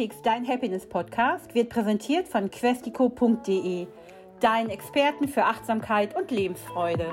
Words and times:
Glückskeks, 0.00 0.22
dein 0.22 0.48
Happiness-Podcast, 0.48 1.54
wird 1.54 1.68
präsentiert 1.68 2.26
von 2.26 2.50
questico.de, 2.50 3.86
deinen 4.40 4.70
Experten 4.70 5.28
für 5.28 5.44
Achtsamkeit 5.44 6.16
und 6.16 6.30
Lebensfreude. 6.30 7.12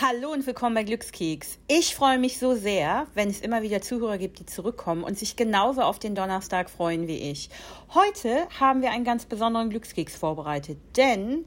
Hallo 0.00 0.32
und 0.32 0.46
willkommen 0.46 0.74
bei 0.74 0.82
Glückskeks. 0.82 1.58
Ich 1.68 1.94
freue 1.94 2.18
mich 2.18 2.38
so 2.38 2.54
sehr, 2.54 3.06
wenn 3.12 3.28
es 3.28 3.42
immer 3.42 3.60
wieder 3.60 3.82
Zuhörer 3.82 4.16
gibt, 4.16 4.38
die 4.38 4.46
zurückkommen 4.46 5.04
und 5.04 5.18
sich 5.18 5.36
genauso 5.36 5.82
auf 5.82 5.98
den 5.98 6.14
Donnerstag 6.14 6.70
freuen 6.70 7.06
wie 7.06 7.18
ich. 7.30 7.50
Heute 7.92 8.48
haben 8.58 8.80
wir 8.80 8.92
einen 8.92 9.04
ganz 9.04 9.26
besonderen 9.26 9.68
Glückskeks 9.68 10.16
vorbereitet, 10.16 10.78
denn 10.96 11.44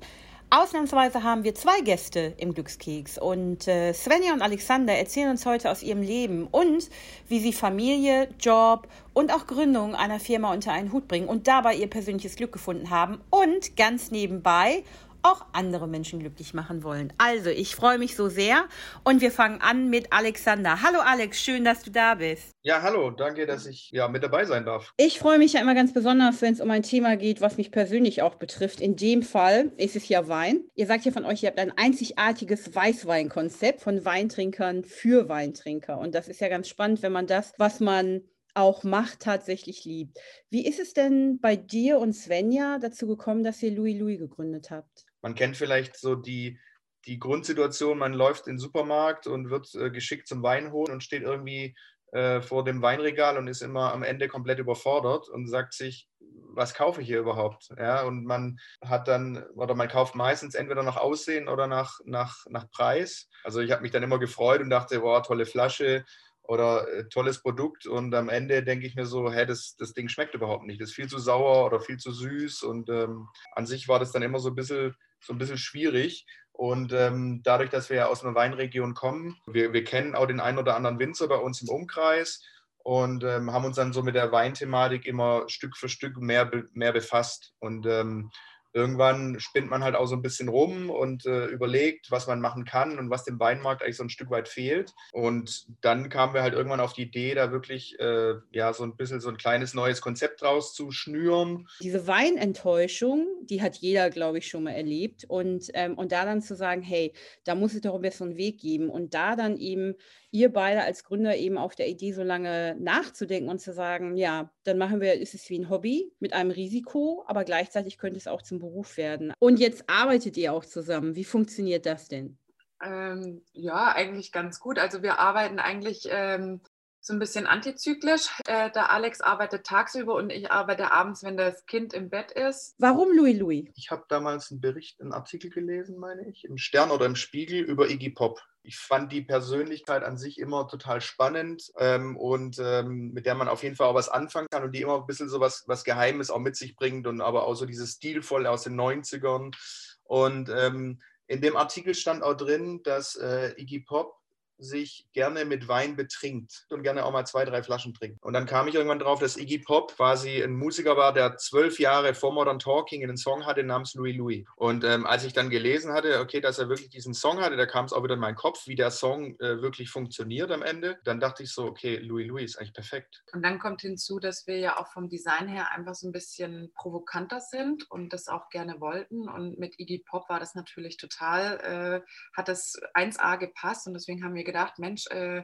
Ausnahmsweise 0.54 1.24
haben 1.24 1.46
wir 1.46 1.56
zwei 1.56 1.80
Gäste 1.80 2.34
im 2.36 2.54
Glückskeks 2.54 3.18
und 3.18 3.70
äh, 3.70 3.94
Svenja 3.94 4.34
und 4.34 4.42
Alexander 4.42 4.92
erzählen 4.92 5.30
uns 5.30 5.46
heute 5.46 5.72
aus 5.72 5.82
ihrem 5.82 6.02
Leben 6.02 6.46
und 6.52 6.90
wie 7.30 7.40
sie 7.40 7.54
Familie, 7.54 8.28
Job 8.38 8.90
und 9.14 9.34
auch 9.34 9.48
Gründung 9.48 9.96
einer 9.96 10.20
Firma 10.20 10.52
unter 10.52 10.74
einen 10.74 10.92
Hut 10.92 11.08
bringen 11.08 11.30
und 11.30 11.48
dabei 11.48 11.76
ihr 11.76 11.90
persönliches 11.90 12.36
Glück 12.36 12.52
gefunden 12.52 12.90
haben. 12.90 13.22
Und 13.30 13.78
ganz 13.78 14.12
nebenbei 14.12 14.84
auch 15.24 15.46
andere 15.54 15.88
Menschen 15.88 16.20
glücklich 16.20 16.54
machen 16.54 16.84
wollen. 16.84 17.14
Also, 17.18 17.50
ich 17.50 17.76
freue 17.76 17.98
mich 17.98 18.16
so 18.16 18.30
sehr 18.30 18.66
und 19.04 19.22
wir 19.22 19.32
fangen 19.32 19.62
an 19.62 19.90
mit 19.90 20.12
Alexander. 20.12 20.82
Hallo 20.82 21.00
Alex, 21.00 21.42
schön, 21.42 21.64
dass 21.64 21.84
du 21.84 21.92
da 21.92 22.16
bist. 22.16 22.52
Ja, 22.64 22.82
hallo, 22.82 23.12
danke, 23.12 23.46
dass 23.46 23.66
ich 23.66 23.90
ja 23.92 24.08
mit 24.08 24.24
dabei 24.24 24.46
sein 24.46 24.66
darf. 24.66 24.94
Ich 24.98 25.20
freue 25.20 25.38
mich 25.38 25.54
ja 25.54 25.62
immer 25.62 25.76
ganz 25.76 25.94
besonders, 25.94 26.42
wenn 26.42 26.54
es 26.54 26.62
um 26.62 26.70
ein 26.72 26.84
Thema 26.84 27.18
geht, 27.18 27.42
was 27.42 27.58
mich 27.58 27.72
persönlich 27.72 28.22
auch 28.22 28.36
betrifft. 28.36 28.82
In 28.82 28.96
dem 28.96 29.24
Fall 29.24 29.72
ist 29.78 29.96
es 29.96 30.08
ja 30.08 30.28
Wein. 30.28 30.62
Ihr 30.76 30.88
sagt 30.88 31.06
ja 31.06 31.12
von 31.12 31.26
euch, 31.26 31.44
ihr 31.44 31.50
habt 31.50 31.60
ein 31.60 31.76
einzigartiges 31.78 32.76
Weißweinkonzept 32.76 33.82
von 33.82 34.06
Weintrinkern 34.06 34.84
für 34.84 35.30
Weintrinker 35.30 35.98
und 35.98 36.16
das 36.16 36.28
ist 36.28 36.42
ja 36.42 36.50
ganz 36.50 36.68
spannend, 36.68 37.02
wenn 37.02 37.12
man 37.12 37.28
das, 37.28 37.54
was 37.58 37.80
man 37.80 38.22
auch 38.54 38.84
macht, 38.84 39.22
tatsächlich 39.22 39.86
liebt. 39.86 40.20
Wie 40.50 40.66
ist 40.66 40.80
es 40.80 40.94
denn 40.94 41.40
bei 41.40 41.56
dir 41.56 42.00
und 42.00 42.14
Svenja 42.14 42.80
dazu 42.80 43.08
gekommen, 43.08 43.44
dass 43.44 43.64
ihr 43.64 43.72
Louis 43.72 43.98
Louis 43.98 44.20
gegründet 44.20 44.72
habt? 44.72 45.06
Man 45.22 45.36
kennt 45.36 45.58
vielleicht 45.58 45.98
so 45.98 46.16
die, 46.16 46.60
die 47.06 47.20
Grundsituation, 47.20 47.98
man 47.98 48.14
läuft 48.14 48.48
in 48.48 48.54
den 48.54 48.60
Supermarkt 48.60 49.28
und 49.28 49.50
wird 49.50 49.74
äh, 49.76 49.90
geschickt 49.90 50.28
zum 50.28 50.44
Wein 50.44 50.72
holen 50.72 50.92
und 50.92 51.04
steht 51.04 51.24
irgendwie 51.24 51.76
äh, 52.12 52.42
vor 52.42 52.64
dem 52.64 52.82
Weinregal 52.82 53.38
und 53.38 53.48
ist 53.48 53.62
immer 53.62 53.94
am 53.94 54.04
Ende 54.04 54.28
komplett 54.28 54.60
überfordert 54.60 55.30
und 55.30 55.48
sagt 55.48 55.74
sich, 55.74 56.08
was 56.54 56.74
kaufe 56.74 57.02
ich 57.02 57.08
hier 57.08 57.20
überhaupt? 57.20 57.70
Ja, 57.78 58.04
und 58.04 58.26
man 58.26 58.60
hat 58.84 59.08
dann, 59.08 59.44
oder 59.56 59.74
man 59.74 59.88
kauft 59.88 60.16
meistens 60.16 60.54
entweder 60.54 60.84
nach 60.84 60.98
Aussehen 60.98 61.48
oder 61.48 61.68
nach, 61.68 62.00
nach, 62.04 62.46
nach 62.50 62.70
Preis. 62.70 63.30
Also 63.44 63.62
ich 63.62 63.72
habe 63.72 63.82
mich 63.82 63.92
dann 63.92 64.04
immer 64.04 64.20
gefreut 64.20 64.62
und 64.62 64.70
dachte, 64.70 65.00
boah, 65.00 65.24
tolle 65.24 65.46
Flasche, 65.46 66.04
oder 66.44 66.88
äh, 66.90 67.08
tolles 67.08 67.42
Produkt 67.42 67.86
und 67.86 68.14
am 68.14 68.28
Ende 68.28 68.62
denke 68.62 68.86
ich 68.86 68.96
mir 68.96 69.06
so, 69.06 69.32
hä, 69.32 69.46
das, 69.46 69.76
das 69.78 69.94
Ding 69.94 70.10
schmeckt 70.10 70.36
überhaupt 70.36 70.66
nicht, 70.66 70.82
das 70.82 70.90
ist 70.90 70.96
viel 70.96 71.08
zu 71.08 71.18
sauer 71.18 71.66
oder 71.66 71.80
viel 71.80 71.98
zu 71.98 72.12
süß 72.12 72.64
und 72.64 72.90
ähm, 72.90 73.28
an 73.54 73.66
sich 73.66 73.88
war 73.88 74.00
das 74.00 74.12
dann 74.12 74.22
immer 74.22 74.40
so 74.40 74.50
ein 74.50 74.56
bisschen 74.56 74.94
so 75.22 75.34
ein 75.34 75.38
bisschen 75.38 75.58
schwierig. 75.58 76.26
Und 76.52 76.94
ähm, 76.94 77.42
dadurch, 77.44 77.70
dass 77.70 77.90
wir 77.90 77.98
ja 77.98 78.06
aus 78.08 78.24
einer 78.24 78.36
Weinregion 78.36 78.94
kommen, 78.94 79.38
wir, 79.48 79.74
wir 79.74 79.84
kennen 79.84 80.16
auch 80.16 80.28
den 80.28 80.40
einen 80.40 80.58
oder 80.58 80.76
anderen 80.76 81.00
Winzer 81.00 81.28
bei 81.28 81.38
uns 81.38 81.62
im 81.62 81.70
Umkreis 81.70 82.44
und 82.84 83.24
ähm, 83.24 83.52
haben 83.52 83.66
uns 83.66 83.78
dann 83.78 83.94
so 83.94 84.04
mit 84.04 84.16
der 84.16 84.32
Weinthematik 84.32 85.06
immer 85.06 85.48
Stück 85.48 85.78
für 85.78 85.90
Stück 85.90 86.18
mehr, 86.18 86.52
mehr 86.74 86.92
befasst. 86.92 87.54
Und 87.60 87.86
ähm, 87.86 88.32
irgendwann 88.74 89.40
spinnt 89.40 89.70
man 89.70 89.84
halt 89.84 89.96
auch 89.96 90.06
so 90.06 90.16
ein 90.16 90.22
bisschen 90.22 90.50
rum 90.50 90.90
und 90.90 91.26
äh, 91.26 91.46
überlegt, 91.48 92.12
was 92.12 92.28
man 92.28 92.40
machen 92.40 92.66
kann 92.66 92.98
und 92.98 93.10
was 93.10 93.24
dem 93.24 93.40
Weinmarkt 93.40 93.84
eigentlich 93.84 93.98
so 93.98 94.04
ein 94.04 94.10
Stück 94.10 94.30
weit 94.30 94.48
fehlt. 94.48 94.94
Und 95.12 95.66
dann 95.82 96.10
kamen 96.10 96.34
wir 96.34 96.42
halt 96.42 96.54
irgendwann 96.54 96.80
auf 96.80 96.94
die 96.94 97.04
Idee, 97.04 97.36
da 97.36 97.52
wirklich 97.52 98.00
äh, 98.00 98.36
ja 98.52 98.74
so 98.74 98.84
ein 98.84 98.96
bisschen 98.96 99.22
so 99.22 99.30
ein 99.30 99.38
kleines 99.38 99.74
neues 99.74 100.02
Konzept 100.02 100.42
draus 100.42 100.74
zu 100.74 100.92
schnüren. 100.92 101.68
Diese 101.82 102.08
Weinenttäuschung, 102.08 103.28
die 103.44 103.62
hat 103.62 103.78
jeder, 103.78 104.10
glaube 104.10 104.38
ich, 104.38 104.48
schon 104.48 104.64
mal 104.64 104.72
erlebt. 104.72 105.26
Und, 105.28 105.70
ähm, 105.74 105.98
und 105.98 106.12
da 106.12 106.26
dann 106.26 106.42
zu 106.42 106.56
sagen, 106.56 106.82
hey, 106.82 107.14
da 107.44 107.56
muss 107.56 107.74
es 107.74 107.82
doch 107.82 107.94
einen 107.94 108.04
besseren 108.04 108.38
Weg 108.38 108.60
geben. 108.60 108.90
Und 108.90 109.14
da 109.14 109.36
dann 109.36 109.58
eben 109.58 109.96
ihr 110.32 110.52
beide 110.52 110.84
als 110.84 111.04
Gründer 111.04 111.36
eben 111.36 111.58
auf 111.58 111.76
der 111.76 111.90
Idee 111.90 112.14
so 112.14 112.24
lange 112.24 112.76
nachzudenken 112.80 113.50
und 113.50 113.60
zu 113.60 113.74
sagen, 113.74 114.16
ja, 114.16 114.50
dann 114.64 114.78
machen 114.78 115.02
wir, 115.02 115.14
ist 115.14 115.34
es 115.34 115.50
wie 115.50 115.60
ein 115.60 115.70
Hobby 115.70 116.14
mit 116.20 116.34
einem 116.34 116.52
Risiko, 116.52 117.24
aber 117.28 117.44
gleichzeitig 117.44 117.98
könnte 117.98 118.18
es 118.18 118.28
auch 118.28 118.42
zum 118.42 118.60
Beruf 118.60 118.98
werden. 118.98 119.34
Und 119.40 119.60
jetzt 119.60 119.84
arbeitet 119.88 120.38
ihr 120.38 120.54
auch 120.54 120.66
zusammen. 120.66 121.16
Wie 121.16 121.26
funktioniert 121.26 121.86
das 121.86 122.08
denn? 122.08 122.38
Ähm, 122.84 123.44
ja, 123.54 123.94
eigentlich 123.94 124.32
ganz 124.32 124.60
gut. 124.60 124.80
Also 124.80 125.04
wir 125.04 125.20
arbeiten 125.20 125.60
eigentlich 125.60 126.08
ähm, 126.10 126.62
so 127.02 127.14
ein 127.14 127.20
bisschen 127.20 127.48
antizyklisch. 127.48 128.30
Äh, 128.46 128.70
der 128.72 128.92
Alex 128.92 129.22
arbeitet 129.22 129.66
tagsüber 129.66 130.14
und 130.16 130.30
ich 130.30 130.52
arbeite 130.52 130.92
abends, 130.92 131.24
wenn 131.24 131.36
das 131.36 131.66
Kind 131.66 131.94
im 131.94 132.10
Bett 132.10 132.32
ist. 132.32 132.76
Warum 132.78 133.16
Louis 133.16 133.38
Louis? 133.38 133.66
Ich 133.76 133.90
habe 133.90 134.06
damals 134.08 134.52
einen 134.52 134.62
Bericht, 134.62 135.02
einen 135.02 135.12
Artikel 135.12 135.50
gelesen, 135.50 135.98
meine 135.98 136.30
ich, 136.30 136.46
im 136.46 136.58
Stern 136.58 136.92
oder 136.92 137.08
im 137.08 137.16
Spiegel 137.16 137.62
über 137.62 137.90
Iggy 137.90 138.12
Pop. 138.12 138.40
Ich 138.64 138.78
fand 138.78 139.12
die 139.12 139.24
Persönlichkeit 139.24 140.04
an 140.04 140.18
sich 140.18 140.38
immer 140.38 140.68
total 140.68 141.02
spannend 141.02 141.72
ähm, 141.80 142.16
und 142.16 142.60
ähm, 142.60 143.12
mit 143.12 143.26
der 143.26 143.34
man 143.34 143.48
auf 143.48 143.64
jeden 143.64 143.76
Fall 143.76 143.88
auch 143.88 143.96
was 143.96 144.10
anfangen 144.10 144.48
kann 144.52 144.64
und 144.64 144.76
die 144.76 144.82
immer 144.82 144.98
ein 144.98 145.08
bisschen 145.08 145.30
so 145.30 145.40
was, 145.40 145.64
was 145.66 145.84
Geheimes 145.84 146.30
auch 146.30 146.38
mit 146.40 146.56
sich 146.56 146.76
bringt 146.76 147.08
und 147.08 147.22
aber 147.22 147.48
auch 147.48 147.56
so 147.56 147.66
dieses 147.66 147.94
Stilvoll 147.94 148.46
aus 148.46 148.64
den 148.64 148.80
90ern. 148.80 149.56
Und 150.04 150.50
ähm, 150.56 151.02
in 151.26 151.42
dem 151.42 151.56
Artikel 151.56 151.96
stand 151.96 152.22
auch 152.22 152.36
drin, 152.36 152.84
dass 152.84 153.16
äh, 153.16 153.60
Iggy 153.60 153.80
Pop 153.80 154.21
sich 154.62 155.08
gerne 155.14 155.46
mit 155.46 155.68
Wein 155.68 155.96
betrinkt 155.96 156.66
und 156.70 156.84
gerne 156.84 157.06
auch 157.06 157.12
mal 157.12 157.26
zwei, 157.26 157.46
drei 157.46 157.64
Flaschen 157.64 157.94
trinkt. 157.94 158.22
Und 158.24 158.34
dann 158.34 158.46
kam 158.46 158.68
ich 158.68 158.76
irgendwann 158.76 159.00
drauf, 159.00 159.20
dass 159.20 159.38
Iggy 159.38 159.60
Pop 159.60 159.96
quasi 159.96 160.42
ein 160.42 160.56
Musiker 160.56 160.98
war, 160.98 161.14
der 161.14 161.38
zwölf 161.38 161.80
Jahre 161.80 162.14
vor 162.14 162.34
Modern 162.34 162.60
Talking 162.60 163.04
einen 163.04 163.18
Song 163.18 163.46
hatte 163.46 163.64
namens 163.64 163.94
Louis 163.96 164.16
Louis. 164.16 164.46
Und 164.56 164.84
ähm, 164.84 165.06
als 165.06 165.24
ich 165.24 165.34
dann 165.34 165.50
gelesen 165.50 165.94
hatte, 165.94 166.20
okay, 166.20 166.42
dass 166.42 166.60
er 166.60 166.70
wirklich 166.70 166.90
diesen 166.90 167.14
Song 167.14 167.40
hatte, 167.40 167.58
da 167.58 167.66
kam 167.66 167.86
es 167.86 167.94
auch 167.94 168.04
wieder 168.04 168.14
in 168.16 168.20
meinen 168.20 168.36
Kopf, 168.36 168.68
wie 168.68 168.76
der 168.76 168.92
Song 168.92 169.36
äh, 169.40 169.62
wirklich 169.62 169.90
funktioniert 169.90 170.52
am 170.52 170.62
Ende. 170.62 171.00
Dann 171.04 171.20
dachte 171.20 171.44
ich 171.44 171.52
so, 171.52 171.66
okay, 171.66 171.98
Louis 171.98 172.28
Louis 172.28 172.52
ist 172.52 172.58
eigentlich 172.58 172.74
perfekt. 172.74 173.24
Und 173.34 173.44
dann 173.44 173.60
kommt 173.60 173.82
hinzu, 173.82 174.20
dass 174.20 174.48
wir 174.48 174.58
ja 174.58 174.78
auch 174.78 174.88
vom 174.88 175.10
Design 175.10 175.48
her 175.48 175.72
einfach 175.72 175.96
so 175.96 176.08
ein 176.08 176.12
bisschen 176.12 176.72
provokanter 176.76 177.40
sind 177.40 177.90
und 177.90 178.14
das 178.14 178.28
auch 178.28 178.50
gerne 178.50 178.80
wollten. 178.80 179.28
Und 179.28 179.58
mit 179.58 179.80
Iggy 179.80 180.00
Pop 180.00 180.30
war 180.30 180.40
das 180.40 180.56
natürlich 180.56 180.98
total, 180.98 182.04
äh, 182.06 182.12
hat 182.36 182.48
das 182.48 182.80
1A 182.94 183.38
gepasst 183.38 183.88
und 183.88 183.94
deswegen 183.94 184.24
haben 184.24 184.36
wir 184.36 184.44
gedacht, 184.52 184.80
Mensch, 184.80 185.08
äh, 185.08 185.44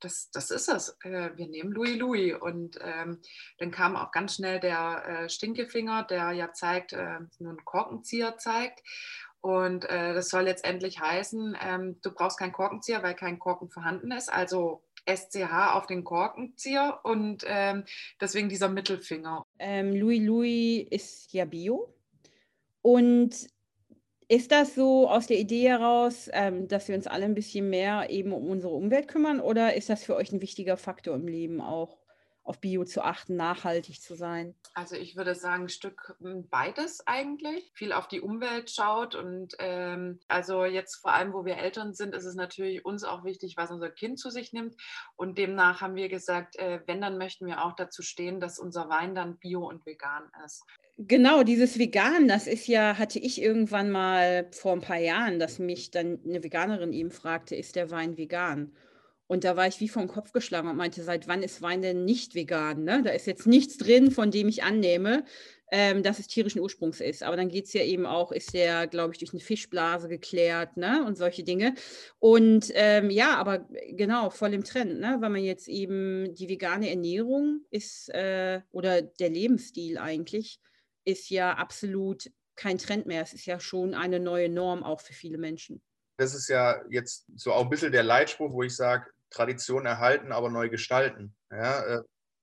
das, 0.00 0.30
das 0.30 0.50
ist 0.50 0.68
es. 0.68 0.96
Äh, 1.02 1.30
wir 1.36 1.48
nehmen 1.48 1.72
Louis 1.72 1.96
Louis. 1.96 2.34
Und 2.34 2.78
ähm, 2.82 3.20
dann 3.58 3.70
kam 3.70 3.96
auch 3.96 4.10
ganz 4.12 4.36
schnell 4.36 4.60
der 4.60 5.04
äh, 5.06 5.28
Stinkefinger, 5.28 6.04
der 6.04 6.32
ja 6.32 6.52
zeigt, 6.52 6.92
äh, 6.92 7.18
einen 7.40 7.64
Korkenzieher 7.64 8.38
zeigt. 8.38 8.82
Und 9.40 9.84
äh, 9.84 10.14
das 10.14 10.30
soll 10.30 10.42
letztendlich 10.42 11.00
heißen, 11.00 11.56
ähm, 11.60 12.00
du 12.02 12.10
brauchst 12.10 12.38
keinen 12.38 12.52
Korkenzieher, 12.52 13.02
weil 13.02 13.14
kein 13.14 13.38
Korken 13.38 13.70
vorhanden 13.70 14.10
ist. 14.10 14.32
Also 14.32 14.82
SCH 15.08 15.74
auf 15.74 15.86
den 15.86 16.04
Korkenzieher 16.04 17.00
und 17.04 17.44
ähm, 17.46 17.84
deswegen 18.20 18.48
dieser 18.48 18.68
Mittelfinger. 18.68 19.46
Ähm, 19.58 19.94
Louis 19.94 20.20
Louis 20.22 20.86
ist 20.90 21.32
ja 21.32 21.44
Bio. 21.44 21.94
Und 22.82 23.48
ist 24.28 24.52
das 24.52 24.74
so 24.74 25.08
aus 25.08 25.26
der 25.26 25.38
Idee 25.38 25.68
heraus, 25.68 26.28
ähm, 26.32 26.68
dass 26.68 26.88
wir 26.88 26.94
uns 26.94 27.06
alle 27.06 27.24
ein 27.24 27.34
bisschen 27.34 27.70
mehr 27.70 28.10
eben 28.10 28.32
um 28.32 28.48
unsere 28.50 28.74
Umwelt 28.74 29.08
kümmern 29.08 29.40
oder 29.40 29.74
ist 29.74 29.88
das 29.88 30.04
für 30.04 30.14
euch 30.14 30.32
ein 30.32 30.42
wichtiger 30.42 30.76
Faktor 30.76 31.14
im 31.14 31.26
Leben 31.26 31.60
auch, 31.60 31.98
auf 32.44 32.60
Bio 32.60 32.84
zu 32.84 33.02
achten, 33.02 33.36
nachhaltig 33.36 34.00
zu 34.00 34.14
sein? 34.14 34.54
Also 34.74 34.96
ich 34.96 35.16
würde 35.16 35.34
sagen, 35.34 35.64
ein 35.64 35.68
Stück 35.68 36.16
hm, 36.20 36.48
beides 36.48 37.06
eigentlich. 37.06 37.70
Viel 37.74 37.92
auf 37.92 38.08
die 38.08 38.22
Umwelt 38.22 38.70
schaut 38.70 39.14
und 39.14 39.54
ähm, 39.58 40.18
also 40.28 40.64
jetzt 40.64 40.96
vor 40.96 41.12
allem, 41.12 41.34
wo 41.34 41.44
wir 41.44 41.58
Eltern 41.58 41.92
sind, 41.92 42.14
ist 42.14 42.24
es 42.24 42.34
natürlich 42.34 42.84
uns 42.86 43.04
auch 43.04 43.24
wichtig, 43.24 43.56
was 43.56 43.70
unser 43.70 43.90
Kind 43.90 44.18
zu 44.18 44.30
sich 44.30 44.54
nimmt. 44.54 44.76
Und 45.16 45.36
demnach 45.36 45.82
haben 45.82 45.94
wir 45.94 46.08
gesagt, 46.08 46.56
äh, 46.56 46.80
wenn, 46.86 47.02
dann 47.02 47.18
möchten 47.18 47.46
wir 47.46 47.64
auch 47.64 47.74
dazu 47.74 48.02
stehen, 48.02 48.40
dass 48.40 48.58
unser 48.58 48.88
Wein 48.88 49.14
dann 49.14 49.38
bio 49.38 49.66
und 49.68 49.84
vegan 49.84 50.30
ist. 50.44 50.64
Genau, 51.00 51.44
dieses 51.44 51.78
Vegan, 51.78 52.26
das 52.26 52.48
ist 52.48 52.66
ja, 52.66 52.98
hatte 52.98 53.20
ich 53.20 53.40
irgendwann 53.40 53.88
mal 53.88 54.48
vor 54.50 54.72
ein 54.72 54.80
paar 54.80 54.98
Jahren, 54.98 55.38
dass 55.38 55.60
mich 55.60 55.92
dann 55.92 56.18
eine 56.24 56.42
Veganerin 56.42 56.92
eben 56.92 57.12
fragte, 57.12 57.54
ist 57.54 57.76
der 57.76 57.92
Wein 57.92 58.16
vegan? 58.16 58.72
Und 59.28 59.44
da 59.44 59.56
war 59.56 59.68
ich 59.68 59.78
wie 59.78 59.88
vom 59.88 60.08
Kopf 60.08 60.32
geschlagen 60.32 60.68
und 60.68 60.76
meinte, 60.76 61.04
seit 61.04 61.28
wann 61.28 61.44
ist 61.44 61.62
Wein 61.62 61.82
denn 61.82 62.04
nicht 62.04 62.34
vegan? 62.34 62.82
Ne? 62.82 63.02
Da 63.04 63.10
ist 63.10 63.28
jetzt 63.28 63.46
nichts 63.46 63.76
drin, 63.78 64.10
von 64.10 64.32
dem 64.32 64.48
ich 64.48 64.64
annehme, 64.64 65.24
ähm, 65.70 66.02
dass 66.02 66.18
es 66.18 66.26
tierischen 66.26 66.60
Ursprungs 66.60 67.00
ist. 67.00 67.22
Aber 67.22 67.36
dann 67.36 67.48
geht 67.48 67.66
es 67.66 67.74
ja 67.74 67.84
eben 67.84 68.04
auch, 68.04 68.32
ist 68.32 68.52
der, 68.52 68.88
glaube 68.88 69.12
ich, 69.12 69.18
durch 69.20 69.32
eine 69.32 69.40
Fischblase 69.40 70.08
geklärt 70.08 70.76
ne? 70.76 71.04
und 71.06 71.16
solche 71.16 71.44
Dinge. 71.44 71.74
Und 72.18 72.72
ähm, 72.74 73.10
ja, 73.10 73.36
aber 73.36 73.68
genau, 73.90 74.30
voll 74.30 74.52
im 74.52 74.64
Trend, 74.64 74.98
ne? 74.98 75.18
weil 75.20 75.30
man 75.30 75.44
jetzt 75.44 75.68
eben 75.68 76.34
die 76.34 76.48
vegane 76.48 76.90
Ernährung 76.90 77.60
ist 77.70 78.08
äh, 78.08 78.62
oder 78.72 79.02
der 79.02 79.30
Lebensstil 79.30 79.98
eigentlich 79.98 80.58
ist 81.08 81.30
ja 81.30 81.54
absolut 81.54 82.30
kein 82.54 82.78
Trend 82.78 83.06
mehr. 83.06 83.22
Es 83.22 83.32
ist 83.32 83.46
ja 83.46 83.58
schon 83.58 83.94
eine 83.94 84.20
neue 84.20 84.48
Norm 84.48 84.82
auch 84.82 85.00
für 85.00 85.14
viele 85.14 85.38
Menschen. 85.38 85.80
Das 86.18 86.34
ist 86.34 86.48
ja 86.48 86.82
jetzt 86.90 87.26
so 87.36 87.52
auch 87.52 87.64
ein 87.64 87.70
bisschen 87.70 87.92
der 87.92 88.02
Leitspruch, 88.02 88.52
wo 88.52 88.62
ich 88.62 88.76
sage, 88.76 89.06
Tradition 89.30 89.86
erhalten, 89.86 90.32
aber 90.32 90.50
neu 90.50 90.68
gestalten. 90.68 91.34
Ja, 91.50 91.98
äh, 91.98 92.02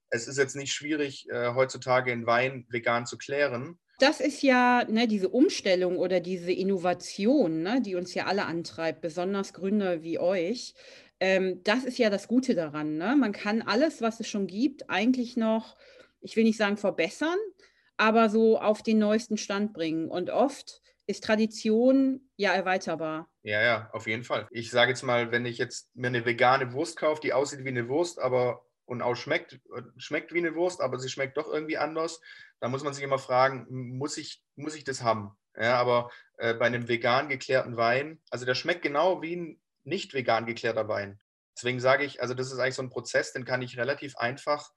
es 0.09 0.27
ist 0.27 0.37
jetzt 0.37 0.55
nicht 0.55 0.71
schwierig, 0.71 1.27
äh, 1.29 1.53
heutzutage 1.53 2.11
in 2.11 2.25
Wein 2.25 2.65
vegan 2.69 3.05
zu 3.05 3.17
klären. 3.17 3.77
Das 3.99 4.19
ist 4.19 4.41
ja 4.41 4.85
ne, 4.89 5.07
diese 5.07 5.29
Umstellung 5.29 5.97
oder 5.97 6.19
diese 6.19 6.51
Innovation, 6.51 7.61
ne, 7.61 7.81
die 7.81 7.95
uns 7.95 8.13
ja 8.13 8.25
alle 8.25 8.45
antreibt, 8.45 9.01
besonders 9.01 9.53
Gründer 9.53 10.03
wie 10.03 10.19
euch. 10.19 10.73
Ähm, 11.19 11.61
das 11.63 11.83
ist 11.83 11.97
ja 11.97 12.09
das 12.09 12.27
Gute 12.27 12.55
daran. 12.55 12.97
Ne? 12.97 13.15
Man 13.15 13.31
kann 13.31 13.61
alles, 13.61 14.01
was 14.01 14.19
es 14.19 14.27
schon 14.27 14.47
gibt, 14.47 14.89
eigentlich 14.89 15.37
noch, 15.37 15.75
ich 16.21 16.35
will 16.35 16.43
nicht 16.43 16.57
sagen 16.57 16.77
verbessern, 16.77 17.37
aber 17.97 18.29
so 18.29 18.59
auf 18.59 18.83
den 18.83 18.99
neuesten 18.99 19.37
Stand 19.37 19.73
bringen. 19.73 20.09
Und 20.09 20.29
oft 20.29 20.81
ist 21.07 21.23
Tradition 21.23 22.29
ja 22.35 22.53
erweiterbar. 22.53 23.29
Ja, 23.43 23.61
ja, 23.61 23.89
auf 23.93 24.07
jeden 24.07 24.23
Fall. 24.23 24.47
Ich 24.51 24.71
sage 24.71 24.91
jetzt 24.91 25.03
mal, 25.03 25.31
wenn 25.31 25.45
ich 25.45 25.57
jetzt 25.57 25.95
mir 25.95 26.07
eine 26.07 26.25
vegane 26.25 26.73
Wurst 26.73 26.97
kaufe, 26.97 27.21
die 27.21 27.33
aussieht 27.33 27.63
wie 27.63 27.69
eine 27.69 27.87
Wurst, 27.87 28.19
aber 28.19 28.65
und 28.85 29.01
auch 29.01 29.15
schmeckt, 29.15 29.59
schmeckt 29.97 30.33
wie 30.33 30.39
eine 30.39 30.55
Wurst, 30.55 30.81
aber 30.81 30.99
sie 30.99 31.09
schmeckt 31.09 31.37
doch 31.37 31.51
irgendwie 31.51 31.77
anders, 31.77 32.21
dann 32.59 32.71
muss 32.71 32.83
man 32.83 32.93
sich 32.93 33.03
immer 33.03 33.17
fragen, 33.17 33.65
muss 33.69 34.17
ich, 34.17 34.43
muss 34.55 34.75
ich 34.75 34.83
das 34.83 35.01
haben? 35.01 35.31
Ja, 35.57 35.77
aber 35.77 36.11
äh, 36.37 36.53
bei 36.53 36.65
einem 36.65 36.87
vegan 36.87 37.29
geklärten 37.29 37.77
Wein, 37.77 38.21
also 38.29 38.45
der 38.45 38.55
schmeckt 38.55 38.81
genau 38.81 39.21
wie 39.21 39.35
ein 39.35 39.61
nicht 39.83 40.13
vegan 40.13 40.45
geklärter 40.45 40.87
Wein. 40.87 41.19
Deswegen 41.55 41.79
sage 41.79 42.03
ich, 42.03 42.21
also 42.21 42.33
das 42.33 42.51
ist 42.51 42.59
eigentlich 42.59 42.75
so 42.75 42.81
ein 42.81 42.89
Prozess, 42.89 43.31
den 43.31 43.45
kann 43.45 43.61
ich 43.61 43.77
relativ 43.77 44.17
einfach 44.17 44.71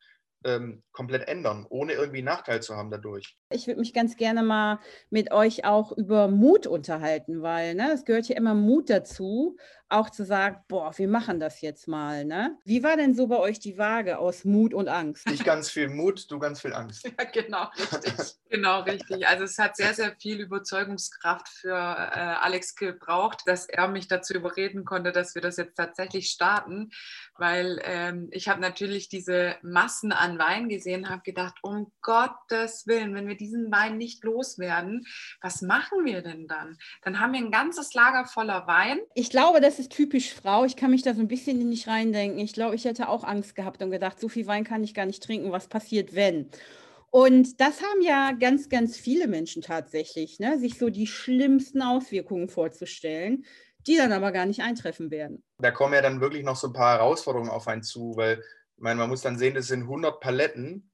ähm, 0.44 0.82
komplett 0.92 1.28
ändern, 1.28 1.66
ohne 1.68 1.94
irgendwie 1.94 2.22
Nachteil 2.22 2.62
zu 2.62 2.76
haben 2.76 2.90
dadurch. 2.90 3.36
Ich 3.50 3.66
würde 3.66 3.80
mich 3.80 3.92
ganz 3.92 4.16
gerne 4.16 4.42
mal 4.42 4.78
mit 5.10 5.32
euch 5.32 5.64
auch 5.64 5.92
über 5.92 6.28
Mut 6.28 6.66
unterhalten, 6.66 7.42
weil 7.42 7.74
ne, 7.74 7.92
es 7.92 8.04
gehört 8.04 8.28
ja 8.28 8.36
immer 8.36 8.54
Mut 8.54 8.90
dazu, 8.90 9.56
auch 9.90 10.10
zu 10.10 10.24
sagen, 10.24 10.58
boah, 10.68 10.96
wir 10.96 11.08
machen 11.08 11.40
das 11.40 11.60
jetzt 11.60 11.88
mal. 11.88 12.24
Ne? 12.24 12.58
Wie 12.64 12.82
war 12.82 12.96
denn 12.96 13.14
so 13.14 13.26
bei 13.26 13.38
euch 13.38 13.58
die 13.58 13.78
Waage 13.78 14.18
aus 14.18 14.44
Mut 14.44 14.74
und 14.74 14.88
Angst? 14.88 15.30
Ich 15.30 15.44
ganz 15.44 15.70
viel 15.70 15.88
Mut, 15.88 16.30
du 16.30 16.38
ganz 16.38 16.60
viel 16.60 16.72
Angst. 16.72 17.08
Ja, 17.18 17.24
genau, 17.24 17.68
richtig. 17.76 18.36
genau, 18.48 18.80
richtig. 18.82 19.26
Also 19.26 19.44
es 19.44 19.58
hat 19.58 19.76
sehr, 19.76 19.94
sehr 19.94 20.14
viel 20.20 20.40
Überzeugungskraft 20.40 21.48
für 21.48 21.74
äh, 21.74 21.74
Alex 21.74 22.76
gebraucht, 22.76 23.42
dass 23.46 23.66
er 23.66 23.88
mich 23.88 24.08
dazu 24.08 24.34
überreden 24.34 24.84
konnte, 24.84 25.10
dass 25.10 25.34
wir 25.34 25.42
das 25.42 25.56
jetzt 25.56 25.76
tatsächlich 25.76 26.30
starten, 26.30 26.90
weil 27.36 27.80
ähm, 27.84 28.28
ich 28.30 28.48
habe 28.48 28.60
natürlich 28.60 29.08
diese 29.08 29.56
Massen 29.62 30.12
an 30.12 30.38
Wein 30.38 30.68
gesehen, 30.68 31.08
habe 31.08 31.22
gedacht, 31.22 31.56
um 31.62 31.90
Gottes 32.02 32.86
Willen, 32.86 33.14
wenn 33.14 33.26
wir 33.26 33.36
diesen 33.36 33.72
Wein 33.72 33.96
nicht 33.96 34.22
loswerden, 34.22 35.06
was 35.40 35.62
machen 35.62 36.04
wir 36.04 36.22
denn 36.22 36.46
dann? 36.46 36.78
Dann 37.02 37.20
haben 37.20 37.32
wir 37.32 37.40
ein 37.40 37.50
ganzes 37.50 37.94
Lager 37.94 38.26
voller 38.26 38.66
Wein. 38.66 39.00
Ich 39.14 39.30
glaube, 39.30 39.60
das 39.60 39.77
ist 39.78 39.92
typisch 39.92 40.34
Frau. 40.34 40.64
Ich 40.64 40.76
kann 40.76 40.90
mich 40.90 41.02
da 41.02 41.14
so 41.14 41.20
ein 41.20 41.28
bisschen 41.28 41.68
nicht 41.68 41.88
reindenken. 41.88 42.38
Ich 42.40 42.52
glaube, 42.52 42.74
ich 42.74 42.84
hätte 42.84 43.08
auch 43.08 43.24
Angst 43.24 43.54
gehabt 43.54 43.82
und 43.82 43.90
gedacht, 43.90 44.20
so 44.20 44.28
viel 44.28 44.46
Wein 44.46 44.64
kann 44.64 44.84
ich 44.84 44.94
gar 44.94 45.06
nicht 45.06 45.22
trinken. 45.22 45.52
Was 45.52 45.68
passiert, 45.68 46.14
wenn? 46.14 46.50
Und 47.10 47.60
das 47.60 47.82
haben 47.82 48.02
ja 48.02 48.32
ganz, 48.32 48.68
ganz 48.68 48.96
viele 48.96 49.28
Menschen 49.28 49.62
tatsächlich, 49.62 50.38
ne? 50.40 50.58
sich 50.58 50.78
so 50.78 50.90
die 50.90 51.06
schlimmsten 51.06 51.80
Auswirkungen 51.80 52.48
vorzustellen, 52.48 53.46
die 53.86 53.96
dann 53.96 54.12
aber 54.12 54.32
gar 54.32 54.44
nicht 54.44 54.60
eintreffen 54.60 55.10
werden. 55.10 55.42
Da 55.58 55.70
kommen 55.70 55.94
ja 55.94 56.02
dann 56.02 56.20
wirklich 56.20 56.44
noch 56.44 56.56
so 56.56 56.66
ein 56.66 56.74
paar 56.74 56.98
Herausforderungen 56.98 57.50
auf 57.50 57.66
einen 57.66 57.82
zu, 57.82 58.14
weil 58.16 58.42
meine, 58.76 59.00
man 59.00 59.08
muss 59.08 59.22
dann 59.22 59.38
sehen, 59.38 59.54
das 59.54 59.68
sind 59.68 59.82
100 59.82 60.20
Paletten 60.20 60.90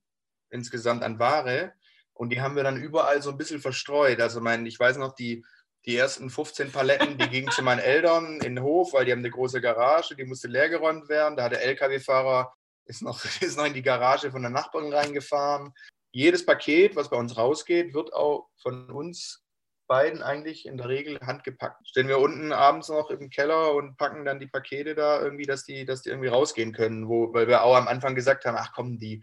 insgesamt 0.51 1.03
an 1.03 1.19
Ware 1.19 1.73
und 2.13 2.31
die 2.31 2.41
haben 2.41 2.57
wir 2.57 2.63
dann 2.63 2.81
überall 2.81 3.21
so 3.21 3.31
ein 3.31 3.37
bisschen 3.37 3.61
verstreut. 3.61 4.21
Also, 4.21 4.41
mein, 4.41 4.65
ich 4.67 4.79
weiß 4.79 4.97
noch, 4.99 5.15
die, 5.15 5.45
die 5.87 5.97
ersten 5.97 6.31
15 6.31 6.73
Paletten, 6.73 7.19
die 7.19 7.29
gingen 7.29 7.51
zu 7.51 7.63
meinen 7.63 7.81
Eltern 7.81 8.41
in 8.41 8.57
den 8.57 8.63
Hof, 8.63 8.93
weil 8.93 9.05
die 9.05 9.13
haben 9.13 9.19
eine 9.19 9.31
große 9.31 9.61
Garage, 9.61 10.17
die 10.17 10.25
musste 10.25 10.49
leergeräumt 10.49 11.09
werden. 11.09 11.37
Da 11.37 11.45
hat 11.45 11.53
der 11.53 11.63
LKW-Fahrer 11.63 12.53
ist 12.87 13.03
noch, 13.03 13.25
ist 13.41 13.57
noch 13.57 13.67
in 13.67 13.75
die 13.75 13.83
Garage 13.83 14.31
von 14.31 14.43
der 14.43 14.51
Nachbarin 14.51 14.93
reingefahren. 14.93 15.73
Jedes 16.13 16.47
Paket, 16.47 16.97
was 16.97 17.11
bei 17.11 17.17
uns 17.17 17.37
rausgeht, 17.37 17.93
wird 17.93 18.13
auch 18.13 18.49
von 18.63 18.91
uns 18.91 19.43
beiden 19.87 20.23
eigentlich 20.23 20.65
in 20.65 20.79
der 20.79 20.89
Regel 20.89 21.19
handgepackt. 21.21 21.87
Stehen 21.87 22.09
wir 22.09 22.19
unten 22.19 22.53
abends 22.53 22.89
noch 22.89 23.11
im 23.11 23.29
Keller 23.29 23.75
und 23.75 23.99
packen 23.99 24.25
dann 24.25 24.41
die 24.41 24.47
Pakete 24.47 24.95
da 24.95 25.21
irgendwie, 25.21 25.45
dass 25.45 25.65
die, 25.65 25.85
dass 25.85 26.03
die 26.03 26.09
irgendwie 26.09 26.29
rausgehen 26.29 26.73
können, 26.73 27.09
wo, 27.09 27.35
weil 27.35 27.49
wir 27.49 27.63
auch 27.63 27.77
am 27.77 27.89
Anfang 27.89 28.15
gesagt 28.15 28.47
haben, 28.47 28.57
ach 28.59 28.73
komm, 28.75 28.99
die 28.99 29.23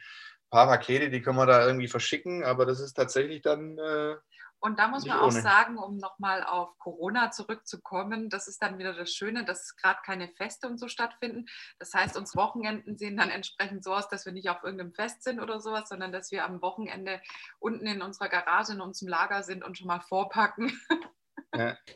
paar 0.52 0.68
Pakete, 0.68 1.10
die 1.10 1.22
können 1.22 1.38
wir 1.38 1.48
da 1.48 1.66
irgendwie 1.66 1.88
verschicken, 1.88 2.44
aber 2.44 2.66
das 2.66 2.80
ist 2.80 2.94
tatsächlich 2.94 3.42
dann. 3.42 3.78
Äh, 3.80 4.16
und 4.62 4.78
da 4.78 4.88
muss 4.88 5.06
man 5.08 5.20
auch 5.20 5.32
sagen, 5.32 5.80
um 5.80 5.98
nochmal 5.98 6.44
auf 6.44 6.78
Corona 6.78 7.32
zurückzukommen, 7.32 8.30
das 8.30 8.48
ist 8.48 8.62
dann 8.62 8.78
wieder 8.78 8.94
das 8.94 9.12
Schöne, 9.12 9.44
dass 9.44 9.76
gerade 9.76 10.00
keine 10.06 10.28
Feste 10.28 10.68
und 10.68 10.78
so 10.78 10.88
stattfinden. 10.88 11.48
Das 11.80 11.96
heißt, 11.96 12.16
uns 12.16 12.36
Wochenenden 12.36 12.96
sehen 12.96 13.18
dann 13.18 13.32
entsprechend 13.32 13.84
so 13.84 13.92
aus, 13.92 14.08
dass 14.08 14.26
wir 14.26 14.34
nicht 14.34 14.50
auf 14.52 14.64
irgendeinem 14.64 14.94
Fest 14.94 15.24
sind 15.24 15.40
oder 15.40 15.60
sowas, 15.60 15.90
sondern 15.90 16.12
dass 16.12 16.32
wir 16.32 16.46
am 16.46 16.62
Wochenende 16.62 17.20
unten 17.60 17.88
in 17.88 18.04
unserer 18.04 18.30
Garage, 18.30 18.74
in 18.74 18.82
unserem 18.82 19.10
Lager 19.10 19.42
sind 19.42 19.64
und 19.64 19.80
schon 19.80 19.88
mal 19.88 20.02
vorpacken. 20.02 20.80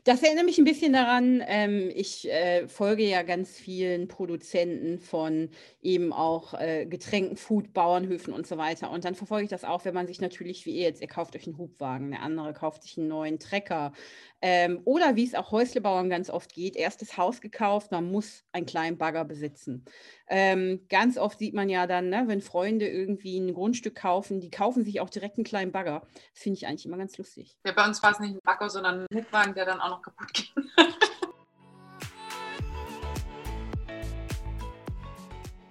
Das 0.04 0.22
erinnert 0.22 0.46
mich 0.46 0.57
ein 0.57 0.66
bisschen 0.66 0.94
daran, 0.94 1.42
ähm, 1.48 1.90
ich 1.94 2.30
äh, 2.30 2.68
folge 2.68 3.04
ja 3.04 3.24
ganz 3.24 3.57
vielen 3.57 4.07
Produzenten 4.07 5.00
von 5.00 5.50
eben 5.81 6.12
auch 6.13 6.54
äh, 6.54 6.86
Getränken, 6.86 7.38
Food, 7.38 7.74
Bauernhöfen 7.74 8.34
und 8.34 8.46
so 8.46 8.57
weiter. 8.57 8.92
Und 8.92 9.06
dann 9.06 9.16
verfolge 9.16 9.46
ich 9.46 9.50
das 9.50 9.63
auch, 9.63 9.86
wenn 9.86 9.94
man 9.94 10.07
sich 10.07 10.19
natürlich, 10.22 10.66
wie 10.66 10.75
ihr 10.75 10.84
jetzt, 10.84 11.02
ihr 11.02 11.07
kauft 11.07 11.36
euch 11.36 11.48
einen 11.48 11.57
Hubwagen, 11.57 12.12
der 12.12 12.22
andere 12.22 12.54
kauft 12.54 12.84
sich 12.84 12.98
einen 12.98 13.07
neuen 13.07 13.40
Trecker. 13.40 13.94
Ähm, 14.42 14.81
oder 14.86 15.16
wie 15.16 15.25
es 15.25 15.34
auch 15.36 15.52
Häuslebauern 15.52 16.10
ganz 16.10 16.30
oft 16.30 16.54
geht, 16.54 16.75
erstes 16.75 17.18
Haus 17.18 17.42
gekauft, 17.42 17.92
man 17.92 18.12
muss 18.12 18.44
einen 18.52 18.66
kleinen 18.66 18.98
Bagger 18.98 19.25
besitzen. 19.25 19.86
Ähm, 20.27 20.86
ganz 20.89 21.18
oft 21.18 21.38
sieht 21.39 21.54
man 21.54 21.69
ja 21.69 21.86
dann, 21.86 22.10
ne, 22.10 22.24
wenn 22.27 22.42
Freunde 22.42 22.88
irgendwie 22.88 23.38
ein 23.39 23.54
Grundstück 23.54 23.95
kaufen, 23.95 24.39
die 24.39 24.50
kaufen 24.50 24.83
sich 24.83 25.00
auch 25.00 25.10
direkt 25.10 25.38
einen 25.38 25.45
kleinen 25.45 25.72
Bagger. 25.72 26.01
Das 26.33 26.44
finde 26.44 26.57
ich 26.57 26.68
eigentlich 26.68 26.86
immer 26.86 26.98
ganz 26.98 27.18
lustig. 27.18 27.57
Ja, 27.66 27.74
bei 27.74 27.86
uns 27.86 28.01
war 28.01 28.12
es 28.12 28.19
nicht 28.19 28.33
ein 28.33 28.39
Bagger, 28.44 28.69
sondern 28.69 29.06
ein 29.10 29.18
Hubwagen, 29.18 29.54
der 29.54 29.66
dann 29.66 29.81
auch 29.81 29.89
noch 29.89 30.01
kaputt 30.01 30.33
ging. 30.33 30.66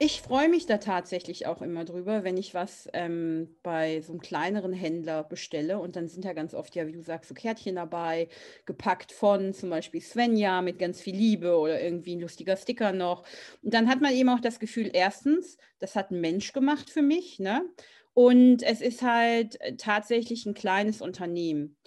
Ich 0.07 0.21
freue 0.21 0.51
mich 0.51 0.67
da 0.67 0.77
tatsächlich 0.77 1.47
auch 1.47 1.63
immer 1.63 1.87
drüber, 1.87 2.25
wenn 2.25 2.37
ich 2.37 2.53
was 2.53 2.91
ähm, 2.93 3.57
bei 3.63 4.03
so 4.03 4.13
einem 4.13 4.21
kleineren 4.21 4.75
Händler 4.75 5.25
bestelle 5.25 5.79
und 5.79 5.97
dann 5.97 6.09
sind 6.09 6.27
da 6.27 6.35
ganz 6.35 6.53
oft 6.53 6.77
ja, 6.77 6.87
wie 6.87 6.93
du 6.93 7.01
sagst, 7.01 7.31
so 7.31 7.35
Kärtchen 7.35 7.77
dabei, 7.77 8.29
gepackt 8.67 9.13
von 9.13 9.55
zum 9.55 9.71
Beispiel 9.71 10.03
Svenja 10.03 10.61
mit 10.61 10.79
ganz 10.79 11.01
viel 11.01 11.17
Liebe 11.17 11.57
oder 11.57 11.81
irgendwie 11.81 12.17
ein 12.17 12.21
lustiger 12.21 12.59
Sticker 12.59 12.93
noch. 12.93 13.25
Und 13.63 13.73
dann 13.73 13.89
hat 13.89 14.03
man 14.03 14.13
eben 14.13 14.29
auch 14.29 14.41
das 14.41 14.61
Gefühl, 14.61 14.91
erstens, 14.93 15.57
das 15.79 15.97
hat 15.97 16.11
ein 16.11 16.21
Mensch 16.21 16.53
gemacht 16.53 16.91
für 16.91 17.01
mich, 17.01 17.39
ne? 17.39 17.65
Und 18.13 18.63
es 18.63 18.83
ist 18.83 19.01
halt 19.01 19.59
äh, 19.63 19.77
tatsächlich 19.77 20.45
ein 20.45 20.53
kleines 20.53 21.01
Unternehmen. 21.01 21.79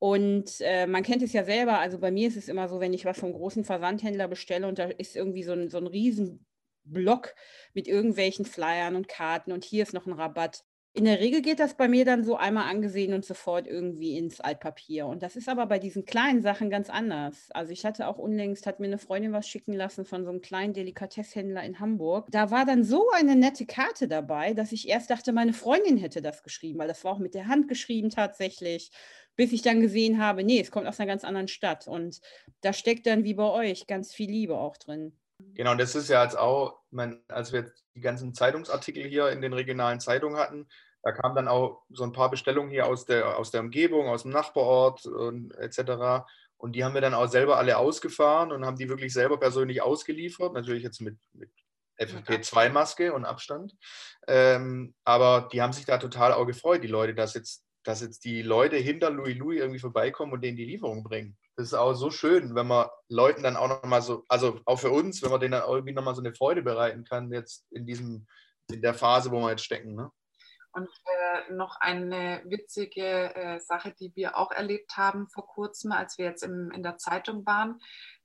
Und 0.00 0.56
äh, 0.58 0.88
man 0.88 1.04
kennt 1.04 1.22
es 1.22 1.32
ja 1.32 1.44
selber, 1.44 1.78
also 1.78 2.00
bei 2.00 2.10
mir 2.10 2.26
ist 2.26 2.36
es 2.36 2.48
immer 2.48 2.68
so, 2.68 2.80
wenn 2.80 2.94
ich 2.94 3.04
was 3.04 3.20
vom 3.20 3.32
großen 3.32 3.64
Versandhändler 3.64 4.26
bestelle 4.26 4.66
und 4.66 4.80
da 4.80 4.86
ist 4.86 5.14
irgendwie 5.14 5.44
so 5.44 5.52
ein, 5.52 5.68
so 5.68 5.78
ein 5.78 5.86
riesen 5.86 6.46
Block 6.84 7.34
mit 7.74 7.88
irgendwelchen 7.88 8.44
Flyern 8.44 8.96
und 8.96 9.08
Karten 9.08 9.52
und 9.52 9.64
hier 9.64 9.82
ist 9.82 9.94
noch 9.94 10.06
ein 10.06 10.12
Rabatt. 10.12 10.64
In 10.92 11.04
der 11.04 11.20
Regel 11.20 11.40
geht 11.40 11.60
das 11.60 11.74
bei 11.76 11.86
mir 11.86 12.04
dann 12.04 12.24
so 12.24 12.34
einmal 12.34 12.68
angesehen 12.68 13.14
und 13.14 13.24
sofort 13.24 13.68
irgendwie 13.68 14.18
ins 14.18 14.40
Altpapier. 14.40 15.06
Und 15.06 15.22
das 15.22 15.36
ist 15.36 15.48
aber 15.48 15.66
bei 15.66 15.78
diesen 15.78 16.04
kleinen 16.04 16.42
Sachen 16.42 16.68
ganz 16.68 16.90
anders. 16.90 17.46
Also 17.52 17.70
ich 17.70 17.84
hatte 17.84 18.08
auch 18.08 18.18
unlängst, 18.18 18.66
hat 18.66 18.80
mir 18.80 18.88
eine 18.88 18.98
Freundin 18.98 19.32
was 19.32 19.46
schicken 19.46 19.72
lassen 19.72 20.04
von 20.04 20.24
so 20.24 20.30
einem 20.30 20.40
kleinen 20.40 20.72
Delikatesshändler 20.72 21.62
in 21.62 21.78
Hamburg. 21.78 22.26
Da 22.32 22.50
war 22.50 22.66
dann 22.66 22.82
so 22.82 23.08
eine 23.14 23.36
nette 23.36 23.66
Karte 23.66 24.08
dabei, 24.08 24.52
dass 24.52 24.72
ich 24.72 24.88
erst 24.88 25.10
dachte, 25.10 25.32
meine 25.32 25.52
Freundin 25.52 25.96
hätte 25.96 26.22
das 26.22 26.42
geschrieben, 26.42 26.80
weil 26.80 26.88
das 26.88 27.04
war 27.04 27.12
auch 27.12 27.18
mit 27.20 27.34
der 27.34 27.46
Hand 27.46 27.68
geschrieben 27.68 28.10
tatsächlich 28.10 28.90
bis 29.36 29.52
ich 29.52 29.62
dann 29.62 29.80
gesehen 29.80 30.18
habe, 30.18 30.44
nee, 30.44 30.60
es 30.60 30.70
kommt 30.70 30.86
aus 30.86 31.00
einer 31.00 31.06
ganz 31.06 31.24
anderen 31.24 31.48
Stadt. 31.48 31.88
Und 31.88 32.20
da 32.60 32.74
steckt 32.74 33.06
dann 33.06 33.24
wie 33.24 33.32
bei 33.32 33.48
euch 33.48 33.86
ganz 33.86 34.12
viel 34.12 34.30
Liebe 34.30 34.58
auch 34.58 34.76
drin. 34.76 35.18
Genau, 35.54 35.72
und 35.72 35.78
das 35.78 35.94
ist 35.94 36.08
ja 36.08 36.22
jetzt 36.22 36.38
auch, 36.38 36.80
mein, 36.90 37.22
als 37.28 37.52
wir 37.52 37.72
die 37.94 38.00
ganzen 38.00 38.34
Zeitungsartikel 38.34 39.04
hier 39.04 39.28
in 39.30 39.42
den 39.42 39.52
regionalen 39.52 40.00
Zeitungen 40.00 40.38
hatten, 40.38 40.68
da 41.02 41.12
kamen 41.12 41.34
dann 41.34 41.48
auch 41.48 41.82
so 41.90 42.04
ein 42.04 42.12
paar 42.12 42.30
Bestellungen 42.30 42.70
hier 42.70 42.86
aus 42.86 43.06
der, 43.06 43.38
aus 43.38 43.50
der 43.50 43.62
Umgebung, 43.62 44.08
aus 44.08 44.22
dem 44.22 44.32
Nachbarort 44.32 45.06
und 45.06 45.54
etc. 45.56 46.26
Und 46.56 46.72
die 46.72 46.84
haben 46.84 46.94
wir 46.94 47.00
dann 47.00 47.14
auch 47.14 47.28
selber 47.28 47.56
alle 47.56 47.78
ausgefahren 47.78 48.52
und 48.52 48.66
haben 48.66 48.76
die 48.76 48.88
wirklich 48.88 49.12
selber 49.12 49.38
persönlich 49.38 49.80
ausgeliefert. 49.80 50.52
Natürlich 50.52 50.82
jetzt 50.82 51.00
mit, 51.00 51.18
mit 51.32 51.50
FFP2-Maske 51.98 53.12
und 53.12 53.24
Abstand. 53.24 53.74
Ähm, 54.26 54.94
aber 55.04 55.48
die 55.52 55.62
haben 55.62 55.72
sich 55.72 55.86
da 55.86 55.96
total 55.96 56.34
auch 56.34 56.46
gefreut, 56.46 56.84
die 56.84 56.88
Leute, 56.88 57.14
dass 57.14 57.34
jetzt, 57.34 57.64
dass 57.82 58.02
jetzt 58.02 58.24
die 58.24 58.42
Leute 58.42 58.76
hinter 58.76 59.10
Louis 59.10 59.36
Louis 59.36 59.60
irgendwie 59.60 59.80
vorbeikommen 59.80 60.32
und 60.32 60.42
denen 60.42 60.56
die 60.56 60.66
Lieferung 60.66 61.02
bringen 61.02 61.38
das 61.60 61.68
ist 61.68 61.74
auch 61.74 61.92
so 61.92 62.10
schön, 62.10 62.54
wenn 62.54 62.66
man 62.66 62.88
Leuten 63.10 63.42
dann 63.42 63.56
auch 63.56 63.68
nochmal 63.68 64.00
so, 64.00 64.24
also 64.28 64.60
auch 64.64 64.78
für 64.78 64.90
uns, 64.90 65.22
wenn 65.22 65.30
man 65.30 65.40
denen 65.40 65.52
dann 65.52 65.68
irgendwie 65.68 65.92
nochmal 65.92 66.14
so 66.14 66.22
eine 66.22 66.34
Freude 66.34 66.62
bereiten 66.62 67.04
kann, 67.04 67.30
jetzt 67.30 67.70
in 67.70 67.86
diesem, 67.86 68.26
in 68.72 68.80
der 68.80 68.94
Phase, 68.94 69.30
wo 69.30 69.40
wir 69.40 69.50
jetzt 69.50 69.64
stecken. 69.64 69.94
Ne? 69.94 70.10
Und 70.72 70.88
äh, 70.88 71.52
noch 71.52 71.76
eine 71.80 72.42
witzige 72.46 73.34
äh, 73.34 73.60
Sache, 73.60 73.92
die 73.92 74.10
wir 74.16 74.38
auch 74.38 74.52
erlebt 74.52 74.96
haben 74.96 75.28
vor 75.28 75.46
kurzem, 75.46 75.92
als 75.92 76.16
wir 76.16 76.24
jetzt 76.24 76.42
im, 76.42 76.70
in 76.70 76.82
der 76.82 76.96
Zeitung 76.96 77.44
waren. 77.44 77.78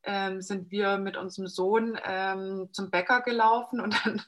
Ähm, 0.05 0.41
sind 0.41 0.71
wir 0.71 0.97
mit 0.97 1.17
unserem 1.17 1.47
Sohn 1.47 1.99
ähm, 2.05 2.69
zum 2.71 2.89
Bäcker 2.89 3.21
gelaufen 3.21 3.79
und 3.79 3.95
dann 4.05 4.21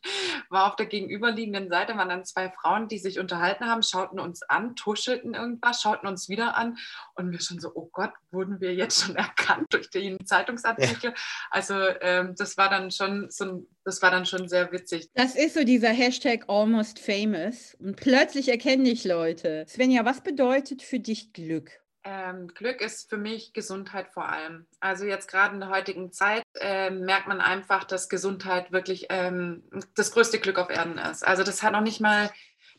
war 0.49 0.67
auf 0.67 0.75
der 0.75 0.85
gegenüberliegenden 0.85 1.69
Seite 1.69 1.97
waren 1.97 2.09
dann 2.09 2.25
zwei 2.25 2.49
Frauen, 2.49 2.87
die 2.87 2.99
sich 2.99 3.19
unterhalten 3.19 3.65
haben, 3.65 3.83
schauten 3.83 4.19
uns 4.19 4.43
an, 4.43 4.75
tuschelten 4.75 5.33
irgendwas, 5.33 5.81
schauten 5.81 6.07
uns 6.07 6.29
wieder 6.29 6.55
an 6.55 6.77
und 7.15 7.31
wir 7.31 7.41
schon 7.41 7.59
so, 7.59 7.71
oh 7.73 7.89
Gott, 7.91 8.11
wurden 8.31 8.59
wir 8.59 8.73
jetzt 8.73 9.03
schon 9.03 9.15
erkannt 9.15 9.67
durch 9.71 9.89
den 9.89 10.25
Zeitungsartikel? 10.25 11.11
Ja. 11.11 11.15
Also 11.49 11.75
ähm, 12.01 12.35
das 12.37 12.57
war 12.57 12.69
dann 12.69 12.91
schon 12.91 13.29
so 13.29 13.45
ein, 13.45 13.67
das 13.83 14.01
war 14.01 14.11
dann 14.11 14.25
schon 14.25 14.47
sehr 14.49 14.71
witzig. 14.71 15.09
Das 15.13 15.35
ist 15.35 15.53
so 15.53 15.63
dieser 15.63 15.89
Hashtag 15.89 16.45
almost 16.47 16.99
famous 16.99 17.75
und 17.79 17.95
plötzlich 17.95 18.49
erkennen 18.49 18.85
dich 18.85 19.03
Leute. 19.05 19.65
Svenja, 19.67 20.05
was 20.05 20.21
bedeutet 20.21 20.81
für 20.81 20.99
dich 20.99 21.33
Glück? 21.33 21.71
Ähm, 22.09 22.47
Glück 22.47 22.79
ist 22.79 23.09
für 23.09 23.17
mich 23.17 23.51
Gesundheit 23.51 24.07
vor 24.13 24.29
allem. 24.29 24.65
Also 24.79 25.03
jetzt 25.03 25.29
gerade 25.29 25.55
in 25.55 25.59
der 25.59 25.69
heutigen 25.69 26.13
Zeit 26.13 26.43
äh, 26.57 26.89
merkt 26.89 27.27
man 27.27 27.41
einfach, 27.41 27.83
dass 27.83 28.07
Gesundheit 28.07 28.71
wirklich 28.71 29.07
ähm, 29.09 29.63
das 29.93 30.13
größte 30.13 30.39
Glück 30.39 30.57
auf 30.57 30.69
Erden 30.69 30.97
ist. 30.97 31.27
Also 31.27 31.43
das 31.43 31.63
hat 31.63 31.73
noch 31.73 31.81
nicht 31.81 31.99
mal 31.99 32.29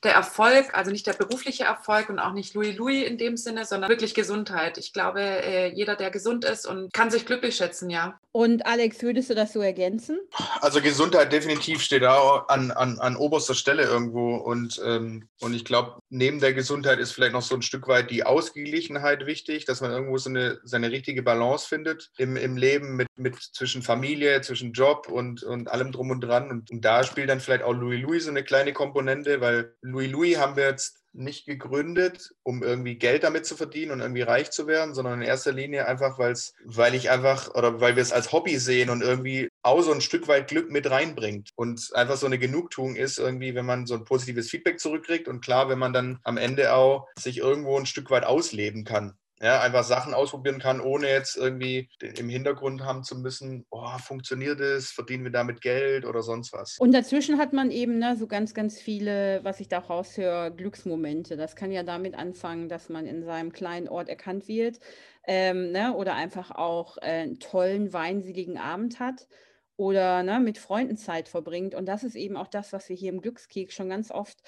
der 0.05 0.13
Erfolg, 0.13 0.75
also 0.75 0.91
nicht 0.91 1.07
der 1.07 1.13
berufliche 1.13 1.65
Erfolg 1.65 2.09
und 2.09 2.19
auch 2.19 2.33
nicht 2.33 2.55
Louis 2.55 2.77
Louis 2.77 3.07
in 3.07 3.19
dem 3.19 3.37
Sinne, 3.37 3.65
sondern 3.65 3.91
wirklich 3.91 4.15
Gesundheit. 4.15 4.79
Ich 4.79 4.93
glaube, 4.93 5.21
äh, 5.21 5.73
jeder, 5.75 5.97
der 5.97 6.11
gesund 6.11 6.45
ist 6.45 6.67
und 6.67 6.93
kann 6.93 7.11
sich 7.11 7.27
glücklich 7.27 7.57
schätzen, 7.57 7.91
ja. 7.91 8.19
Und 8.31 8.65
Alex, 8.67 9.03
würdest 9.03 9.31
du 9.31 9.35
das 9.35 9.53
so 9.53 9.61
ergänzen? 9.61 10.21
Also 10.61 10.81
Gesundheit 10.81 11.33
definitiv 11.33 11.83
steht 11.83 12.03
da 12.03 12.45
an, 12.49 12.71
an, 12.71 13.01
an 13.01 13.17
oberster 13.17 13.55
Stelle 13.55 13.83
irgendwo. 13.83 14.37
Und, 14.37 14.81
ähm, 14.85 15.29
und 15.41 15.55
ich 15.55 15.65
glaube, 15.65 15.99
neben 16.11 16.41
der 16.41 16.55
Gesundheit 16.55 16.99
ist 16.99 17.13
vielleicht 17.13 17.33
noch 17.33 17.43
so 17.43 17.55
ein 17.55 17.63
Stück 17.63 17.89
weit 17.89 18.11
die 18.11 18.25
Ausgeglichenheit 18.25 19.27
wichtig, 19.27 19.65
dass 19.65 19.81
man 19.81 19.91
irgendwo 19.91 20.17
so 20.19 20.31
eine, 20.31 20.59
seine 20.65 20.91
richtige 20.91 21.23
Balance 21.23 21.69
findet 21.69 22.11
im, 22.17 22.37
im 22.37 22.57
Leben 22.57 22.97
mit, 22.97 23.09
mit 23.17 23.37
zwischen 23.37 23.83
Familie, 23.83 24.41
zwischen 24.41 24.73
Job 24.73 25.09
und, 25.09 25.43
und 25.43 25.71
allem 25.71 25.93
drum 25.93 26.11
und 26.11 26.21
dran. 26.21 26.51
Und, 26.51 26.71
und 26.71 26.85
da 26.85 27.05
spielt 27.05 27.29
dann 27.29 27.41
vielleicht 27.41 27.63
auch 27.63 27.73
Louis 27.73 28.01
Louis 28.01 28.25
so 28.25 28.31
eine 28.31 28.45
kleine 28.45 28.73
Komponente, 28.73 29.41
weil 29.41 29.75
Louis 29.83 30.11
Louis 30.11 30.39
haben 30.39 30.57
wir 30.57 30.67
jetzt 30.67 30.99
nicht 31.13 31.47
gegründet, 31.47 32.35
um 32.43 32.63
irgendwie 32.63 32.97
Geld 32.97 33.25
damit 33.25 33.45
zu 33.45 33.57
verdienen 33.57 33.93
und 33.93 34.01
irgendwie 34.01 34.23
reich 34.23 34.51
zu 34.51 34.67
werden, 34.67 34.95
sondern 34.95 35.21
in 35.21 35.27
erster 35.27 35.53
Linie 35.53 35.87
einfach, 35.87 36.19
weil's, 36.19 36.55
weil 36.65 36.95
ich 36.95 37.11
einfach 37.11 37.55
oder 37.55 37.81
weil 37.81 37.97
wir 37.97 38.03
es 38.03 38.13
als 38.13 38.33
Hobby 38.33 38.59
sehen 38.59 38.89
und 38.89 39.03
irgendwie 39.03 39.48
auch 39.63 39.83
so 39.83 39.93
ein 39.93 40.01
Stück 40.01 40.29
weit 40.29 40.49
Glück 40.49 40.71
mit 40.71 40.91
reinbringt 40.91 41.51
und 41.57 41.91
einfach 41.95 42.17
so 42.17 42.27
eine 42.27 42.39
Genugtuung 42.39 42.97
ist 42.97 43.19
irgendwie, 43.19 43.55
wenn 43.55 43.67
man 43.67 43.87
so 43.87 43.95
ein 43.95 44.05
positives 44.05 44.51
Feedback 44.51 44.81
zurückkriegt 44.81 45.29
und 45.29 45.41
klar, 45.41 45.69
wenn 45.69 45.79
man 45.79 45.93
dann 45.93 46.19
am 46.23 46.37
Ende 46.37 46.75
auch 46.75 47.07
sich 47.19 47.39
irgendwo 47.39 47.79
ein 47.79 47.87
Stück 47.87 48.11
weit 48.11 48.25
ausleben 48.25 48.85
kann 48.85 49.15
ja, 49.41 49.61
einfach 49.61 49.85
Sachen 49.85 50.15
ausprobieren 50.15 50.59
kann, 50.59 50.81
ohne 50.81 51.09
jetzt 51.09 51.37
irgendwie 51.37 51.89
im 52.01 52.29
Hintergrund 52.29 52.85
haben 52.85 53.05
zu 53.05 53.17
müssen, 53.17 53.67
oh, 53.71 53.99
funktioniert 53.99 54.61
es, 54.61 54.91
verdienen 54.91 55.25
wir 55.25 55.31
damit 55.31 55.61
Geld 55.61 56.05
oder 56.05 56.23
sonst 56.23 56.53
was. 56.53 56.77
Und 56.79 56.93
dazwischen 56.93 57.39
hat 57.39 57.53
man 57.53 57.71
eben 57.71 57.99
ne, 57.99 58.17
so 58.17 58.27
ganz, 58.27 58.55
ganz 58.55 58.81
viele, 58.81 59.41
was 59.45 59.61
ich 59.61 59.69
da 59.69 59.79
raushöre, 59.79 60.53
Glücksmomente. 60.55 61.37
Das 61.37 61.55
kann 61.55 61.71
ja 61.71 61.83
damit 61.83 62.15
anfangen, 62.15 62.69
dass 62.69 62.89
man 62.89 63.07
in 63.07 63.25
seinem 63.25 63.53
kleinen 63.53 63.89
Ort 63.89 64.09
erkannt 64.09 64.49
wird 64.49 64.81
ähm, 65.29 65.71
ne, 65.71 65.95
oder 65.95 66.15
einfach 66.15 66.51
auch 66.51 66.97
äh, 66.99 67.23
einen 67.23 67.39
tollen, 67.39 67.93
weinseligen 67.93 68.59
Abend 68.59 68.99
hat 68.99 69.29
oder 69.77 70.25
ne, 70.25 70.41
mit 70.41 70.59
Freunden 70.59 70.97
Zeit 70.97 71.29
verbringt. 71.29 71.77
Und 71.77 71.87
das 71.87 72.03
ist 72.03 72.17
eben 72.17 72.37
auch 72.37 72.49
das, 72.49 72.73
was 72.73 72.89
wir 72.89 72.97
hier 72.97 73.13
im 73.13 73.21
Glückskeks 73.21 73.75
schon 73.75 73.91
ganz 73.91 74.11
oft 74.11 74.43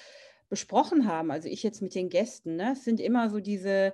besprochen 0.49 1.07
haben. 1.07 1.31
Also 1.31 1.47
ich 1.47 1.63
jetzt 1.63 1.81
mit 1.81 1.95
den 1.95 2.09
Gästen. 2.09 2.57
Ne? 2.57 2.73
Es 2.73 2.83
sind 2.83 2.99
immer 2.99 3.29
so 3.29 3.39
diese 3.39 3.93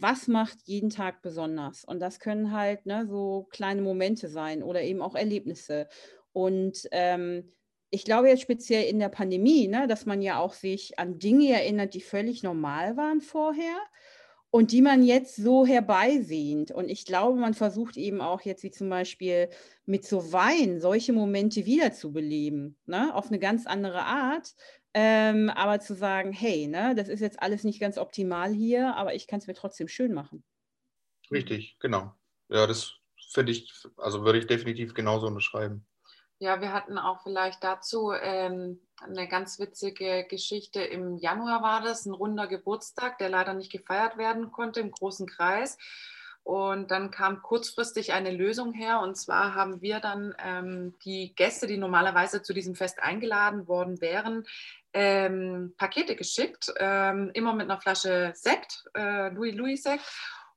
was 0.00 0.28
macht 0.28 0.58
jeden 0.64 0.90
Tag 0.90 1.22
besonders? 1.22 1.84
Und 1.84 2.00
das 2.00 2.20
können 2.20 2.52
halt 2.52 2.86
ne, 2.86 3.06
so 3.06 3.46
kleine 3.50 3.82
Momente 3.82 4.28
sein 4.28 4.62
oder 4.62 4.82
eben 4.82 5.02
auch 5.02 5.14
Erlebnisse. 5.14 5.88
Und 6.32 6.88
ähm, 6.90 7.52
ich 7.90 8.04
glaube 8.04 8.28
jetzt 8.28 8.42
speziell 8.42 8.84
in 8.84 8.98
der 8.98 9.08
Pandemie, 9.08 9.68
ne, 9.68 9.86
dass 9.86 10.06
man 10.06 10.20
ja 10.20 10.38
auch 10.40 10.54
sich 10.54 10.98
an 10.98 11.18
Dinge 11.18 11.52
erinnert, 11.52 11.94
die 11.94 12.00
völlig 12.00 12.42
normal 12.42 12.96
waren 12.96 13.20
vorher 13.20 13.76
und 14.54 14.70
die 14.70 14.82
man 14.82 15.02
jetzt 15.02 15.34
so 15.34 15.66
herbeisehnt. 15.66 16.70
Und 16.70 16.88
ich 16.88 17.04
glaube, 17.04 17.36
man 17.36 17.54
versucht 17.54 17.96
eben 17.96 18.20
auch 18.20 18.40
jetzt 18.42 18.62
wie 18.62 18.70
zum 18.70 18.88
Beispiel 18.88 19.50
mit 19.84 20.06
so 20.06 20.32
Wein 20.32 20.80
solche 20.80 21.12
Momente 21.12 21.66
wiederzubeleben, 21.66 22.78
ne, 22.86 23.12
auf 23.16 23.26
eine 23.26 23.40
ganz 23.40 23.66
andere 23.66 24.04
Art, 24.04 24.54
ähm, 24.94 25.50
aber 25.50 25.80
zu 25.80 25.96
sagen, 25.96 26.32
hey, 26.32 26.68
ne, 26.68 26.94
das 26.94 27.08
ist 27.08 27.18
jetzt 27.18 27.42
alles 27.42 27.64
nicht 27.64 27.80
ganz 27.80 27.98
optimal 27.98 28.52
hier, 28.52 28.94
aber 28.94 29.16
ich 29.16 29.26
kann 29.26 29.40
es 29.40 29.48
mir 29.48 29.54
trotzdem 29.54 29.88
schön 29.88 30.14
machen. 30.14 30.44
Richtig, 31.32 31.76
genau. 31.80 32.14
Ja, 32.48 32.68
das 32.68 32.92
finde 33.32 33.50
ich, 33.50 33.72
also 33.96 34.22
würde 34.22 34.38
ich 34.38 34.46
definitiv 34.46 34.94
genauso 34.94 35.26
unterschreiben. 35.26 35.84
Ja, 36.38 36.60
wir 36.60 36.72
hatten 36.72 36.96
auch 36.96 37.24
vielleicht 37.24 37.64
dazu 37.64 38.12
ähm, 38.12 38.83
eine 39.02 39.28
ganz 39.28 39.58
witzige 39.58 40.24
Geschichte. 40.28 40.82
Im 40.82 41.16
Januar 41.16 41.62
war 41.62 41.82
das, 41.82 42.06
ein 42.06 42.14
runder 42.14 42.46
Geburtstag, 42.46 43.18
der 43.18 43.28
leider 43.28 43.54
nicht 43.54 43.72
gefeiert 43.72 44.16
werden 44.16 44.52
konnte 44.52 44.80
im 44.80 44.90
großen 44.90 45.26
Kreis. 45.26 45.78
Und 46.42 46.90
dann 46.90 47.10
kam 47.10 47.40
kurzfristig 47.40 48.12
eine 48.12 48.30
Lösung 48.30 48.74
her. 48.74 49.00
Und 49.00 49.16
zwar 49.16 49.54
haben 49.54 49.80
wir 49.80 50.00
dann 50.00 50.34
ähm, 50.38 50.94
die 51.04 51.34
Gäste, 51.34 51.66
die 51.66 51.78
normalerweise 51.78 52.42
zu 52.42 52.52
diesem 52.52 52.74
Fest 52.74 53.02
eingeladen 53.02 53.66
worden 53.66 54.00
wären, 54.02 54.44
ähm, 54.92 55.74
Pakete 55.78 56.16
geschickt, 56.16 56.72
ähm, 56.78 57.30
immer 57.32 57.54
mit 57.54 57.70
einer 57.70 57.80
Flasche 57.80 58.32
Sekt, 58.34 58.84
äh, 58.94 59.30
Louis 59.30 59.54
Louis 59.54 59.82
Sekt 59.82 60.04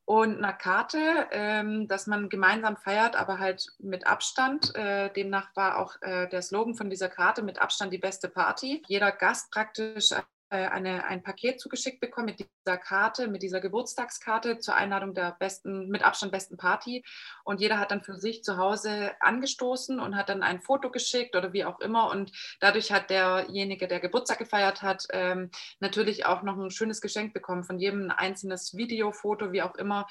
und 0.07 0.37
einer 0.37 0.53
Karte, 0.53 1.27
ähm, 1.31 1.89
dass 1.89 2.07
man 2.07 2.29
gemeinsam 2.29 2.77
feiert, 2.77 3.17
aber 3.17 3.39
halt 3.39 3.73
mit 3.77 4.07
Abstand. 4.07 4.73
Äh, 4.73 5.11
demnach 5.11 5.53
war 5.53 5.79
auch 5.79 6.01
äh, 6.01 6.29
der 6.29 6.41
Slogan 6.41 6.75
von 6.75 6.89
dieser 6.89 7.09
Karte 7.09 7.43
mit 7.43 7.61
Abstand 7.61 7.91
die 7.91 7.97
beste 7.97 8.29
Party. 8.29 8.81
Jeder 8.87 9.11
Gast 9.11 9.51
praktisch 9.51 10.13
eine, 10.55 11.05
ein 11.05 11.23
Paket 11.23 11.59
zugeschickt 11.59 11.99
bekommen 11.99 12.27
mit 12.27 12.39
dieser 12.39 12.77
Karte, 12.77 13.27
mit 13.27 13.41
dieser 13.43 13.59
Geburtstagskarte 13.59 14.59
zur 14.59 14.75
Einladung 14.75 15.13
der 15.13 15.35
besten, 15.39 15.89
mit 15.89 16.03
Abstand 16.03 16.31
besten 16.31 16.57
Party. 16.57 17.03
Und 17.43 17.59
jeder 17.59 17.79
hat 17.79 17.91
dann 17.91 18.03
für 18.03 18.17
sich 18.17 18.43
zu 18.43 18.57
Hause 18.57 19.11
angestoßen 19.19 19.99
und 19.99 20.15
hat 20.15 20.29
dann 20.29 20.43
ein 20.43 20.61
Foto 20.61 20.89
geschickt 20.89 21.35
oder 21.35 21.53
wie 21.53 21.65
auch 21.65 21.79
immer. 21.79 22.09
Und 22.11 22.31
dadurch 22.59 22.91
hat 22.91 23.09
derjenige, 23.09 23.87
der 23.87 23.99
Geburtstag 23.99 24.39
gefeiert 24.39 24.81
hat, 24.81 25.05
ähm, 25.11 25.51
natürlich 25.79 26.25
auch 26.25 26.43
noch 26.43 26.57
ein 26.57 26.71
schönes 26.71 27.01
Geschenk 27.01 27.33
bekommen. 27.33 27.63
Von 27.63 27.79
jedem 27.79 28.03
ein 28.03 28.11
einzelnes 28.11 28.75
Videofoto, 28.75 29.51
wie 29.51 29.61
auch 29.61 29.75
immer, 29.75 30.07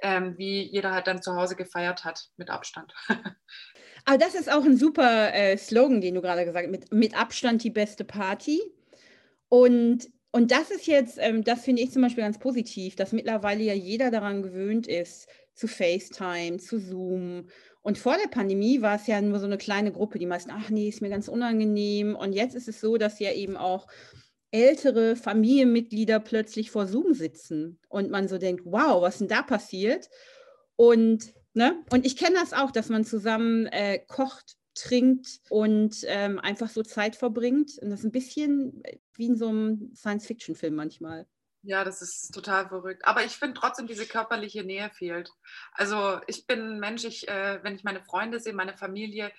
ähm, 0.00 0.36
wie 0.36 0.62
jeder 0.62 0.92
halt 0.92 1.06
dann 1.06 1.22
zu 1.22 1.34
Hause 1.34 1.56
gefeiert 1.56 2.04
hat 2.04 2.28
mit 2.36 2.50
Abstand. 2.50 2.94
Aber 4.04 4.18
das 4.18 4.34
ist 4.34 4.50
auch 4.50 4.64
ein 4.64 4.76
super 4.76 5.34
äh, 5.34 5.56
Slogan, 5.56 6.00
den 6.00 6.14
du 6.14 6.22
gerade 6.22 6.44
gesagt 6.44 6.66
hast, 6.66 6.70
mit, 6.70 6.92
mit 6.92 7.18
Abstand 7.18 7.62
die 7.62 7.70
beste 7.70 8.04
Party. 8.04 8.60
Und, 9.48 10.08
und 10.32 10.50
das 10.50 10.70
ist 10.70 10.86
jetzt, 10.86 11.18
ähm, 11.20 11.44
das 11.44 11.64
finde 11.64 11.82
ich 11.82 11.92
zum 11.92 12.02
Beispiel 12.02 12.24
ganz 12.24 12.38
positiv, 12.38 12.96
dass 12.96 13.12
mittlerweile 13.12 13.62
ja 13.62 13.74
jeder 13.74 14.10
daran 14.10 14.42
gewöhnt 14.42 14.86
ist, 14.86 15.28
zu 15.54 15.66
FaceTime, 15.66 16.58
zu 16.58 16.78
Zoom. 16.78 17.48
Und 17.82 17.98
vor 17.98 18.16
der 18.22 18.28
Pandemie 18.28 18.82
war 18.82 18.96
es 18.96 19.06
ja 19.06 19.20
nur 19.20 19.38
so 19.38 19.46
eine 19.46 19.58
kleine 19.58 19.92
Gruppe, 19.92 20.18
die 20.18 20.26
meisten, 20.26 20.50
ach 20.52 20.70
nee, 20.70 20.88
ist 20.88 21.00
mir 21.00 21.08
ganz 21.08 21.28
unangenehm. 21.28 22.14
Und 22.14 22.32
jetzt 22.32 22.54
ist 22.54 22.68
es 22.68 22.80
so, 22.80 22.96
dass 22.96 23.18
ja 23.18 23.32
eben 23.32 23.56
auch 23.56 23.86
ältere 24.50 25.16
Familienmitglieder 25.16 26.20
plötzlich 26.20 26.70
vor 26.70 26.86
Zoom 26.86 27.12
sitzen 27.12 27.78
und 27.88 28.10
man 28.10 28.28
so 28.28 28.38
denkt, 28.38 28.62
wow, 28.64 29.02
was 29.02 29.18
denn 29.18 29.28
da 29.28 29.42
passiert? 29.42 30.08
Und, 30.76 31.34
ne? 31.54 31.82
und 31.90 32.06
ich 32.06 32.16
kenne 32.16 32.36
das 32.36 32.52
auch, 32.52 32.70
dass 32.70 32.88
man 32.88 33.04
zusammen 33.04 33.66
äh, 33.66 33.98
kocht 34.06 34.56
trinkt 34.78 35.40
und 35.50 35.96
ähm, 36.06 36.38
einfach 36.38 36.68
so 36.68 36.82
Zeit 36.82 37.16
verbringt. 37.16 37.78
Und 37.80 37.90
das 37.90 38.00
ist 38.00 38.06
ein 38.06 38.12
bisschen 38.12 38.82
wie 39.14 39.26
in 39.26 39.36
so 39.36 39.48
einem 39.48 39.92
Science-Fiction-Film 39.94 40.74
manchmal. 40.74 41.26
Ja, 41.62 41.84
das 41.84 42.02
ist 42.02 42.30
total 42.32 42.68
verrückt. 42.68 43.04
Aber 43.04 43.24
ich 43.24 43.32
finde 43.32 43.58
trotzdem, 43.60 43.86
diese 43.86 44.06
körperliche 44.06 44.64
Nähe 44.64 44.90
fehlt. 44.90 45.30
Also 45.72 46.20
ich 46.26 46.46
bin 46.46 46.60
ein 46.60 46.78
Mensch, 46.78 47.04
ich, 47.04 47.28
äh, 47.28 47.58
wenn 47.62 47.74
ich 47.74 47.84
meine 47.84 48.02
Freunde 48.02 48.40
sehe, 48.40 48.52
meine 48.52 48.76
Familie, 48.76 49.32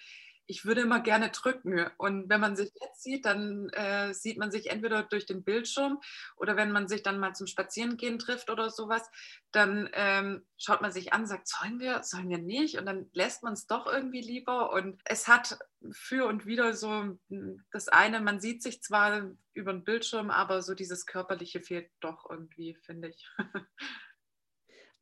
ich 0.49 0.65
würde 0.65 0.81
immer 0.81 0.99
gerne 0.99 1.29
drücken. 1.29 1.85
Und 1.97 2.27
wenn 2.27 2.41
man 2.41 2.55
sich 2.55 2.71
jetzt 2.81 3.03
sieht, 3.03 3.25
dann 3.25 3.69
äh, 3.69 4.13
sieht 4.15 4.39
man 4.39 4.49
sich 4.49 4.71
entweder 4.71 5.03
durch 5.03 5.27
den 5.27 5.43
Bildschirm 5.43 5.99
oder 6.37 6.57
wenn 6.57 6.71
man 6.71 6.87
sich 6.87 7.03
dann 7.03 7.19
mal 7.19 7.35
zum 7.35 7.45
Spazierengehen 7.45 8.17
trifft 8.17 8.49
oder 8.49 8.71
sowas, 8.71 9.07
dann 9.51 9.89
ähm, 9.93 10.43
schaut 10.57 10.81
man 10.81 10.91
sich 10.91 11.13
an, 11.13 11.27
sagt, 11.27 11.47
sollen 11.47 11.79
wir, 11.79 12.01
sollen 12.01 12.29
wir 12.29 12.39
nicht? 12.39 12.79
Und 12.79 12.87
dann 12.87 13.11
lässt 13.13 13.43
man 13.43 13.53
es 13.53 13.67
doch 13.67 13.85
irgendwie 13.85 14.21
lieber. 14.21 14.73
Und 14.73 14.99
es 15.05 15.27
hat 15.27 15.59
für 15.91 16.25
und 16.25 16.47
wieder 16.47 16.73
so 16.73 17.15
hm, 17.29 17.63
das 17.71 17.87
eine, 17.87 18.19
man 18.19 18.41
sieht 18.41 18.63
sich 18.63 18.81
zwar 18.81 19.29
über 19.53 19.71
den 19.71 19.83
Bildschirm, 19.83 20.31
aber 20.31 20.63
so 20.63 20.73
dieses 20.73 21.05
Körperliche 21.05 21.61
fehlt 21.61 21.91
doch 21.99 22.27
irgendwie, 22.27 22.73
finde 22.73 23.09
ich. 23.09 23.29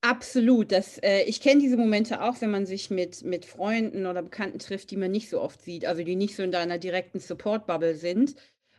Absolut. 0.08 0.72
Das, 0.72 0.98
äh, 1.00 1.24
ich 1.24 1.42
kenne 1.42 1.60
diese 1.60 1.76
Momente 1.76 2.22
auch, 2.22 2.40
wenn 2.40 2.50
man 2.50 2.66
sich 2.66 2.90
mit, 2.90 3.26
mit 3.26 3.44
Freunden 3.44 4.06
oder 4.06 4.22
Bekannten 4.22 4.58
trifft, 4.58 4.90
die 4.90 4.96
man 4.96 5.12
nicht 5.12 5.30
so 5.30 5.42
oft 5.42 5.62
sieht, 5.62 5.86
also 5.86 6.02
die 6.02 6.16
nicht 6.16 6.38
so 6.38 6.44
in 6.44 6.52
deiner 6.54 6.78
direkten 6.78 7.20
Support-Bubble 7.20 7.94
sind. 7.94 8.36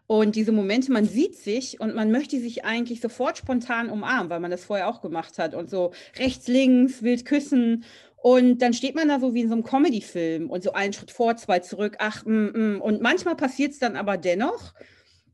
Und 0.07 0.37
diese 0.37 0.53
Momente, 0.53 0.91
man 0.91 1.05
sieht 1.05 1.37
sich 1.37 1.81
und 1.81 1.95
man 1.95 2.11
möchte 2.11 2.41
sich 2.41 2.65
eigentlich 2.65 3.03
sofort 3.03 3.37
spontan 3.37 3.91
umarmen, 3.91 4.31
weil 4.31 4.41
man 4.41 4.51
das 4.51 4.65
vorher 4.65 4.89
auch 4.89 5.03
gemacht 5.03 5.37
hat 5.39 5.55
und 5.55 5.69
so 5.69 5.93
rechts, 6.19 6.49
links, 6.49 7.03
wild 7.03 7.27
küssen. 7.27 7.85
Und 8.17 8.63
dann 8.63 8.73
steht 8.73 8.95
man 8.95 9.09
da 9.09 9.21
so 9.21 9.35
wie 9.35 9.43
in 9.43 9.49
so 9.49 9.55
einem 9.55 9.65
Comedy-Film 9.65 10.49
und 10.49 10.63
so 10.63 10.73
einen 10.73 10.95
Schritt 10.95 11.11
vor, 11.11 11.37
zwei 11.37 11.59
zurück, 11.59 11.97
ach, 11.99 12.25
mm, 12.25 12.77
mm. 12.77 12.81
und 12.81 13.03
manchmal 13.03 13.37
passiert 13.37 13.73
es 13.73 13.79
dann 13.79 13.97
aber 13.97 14.17
dennoch. 14.17 14.73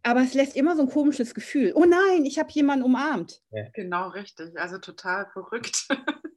Aber 0.05 0.23
es 0.23 0.35
lässt 0.35 0.55
immer 0.55 0.77
so 0.77 0.83
ein 0.83 0.91
komisches 0.91 1.35
Gefühl. 1.35 1.73
Oh 1.75 1.87
nein, 1.87 2.27
ich 2.27 2.39
habe 2.39 2.51
jemanden 2.53 2.85
umarmt. 2.85 3.41
Genau, 3.73 4.09
richtig. 4.09 4.59
Also 4.59 4.79
total 4.79 5.27
verrückt. 5.33 5.89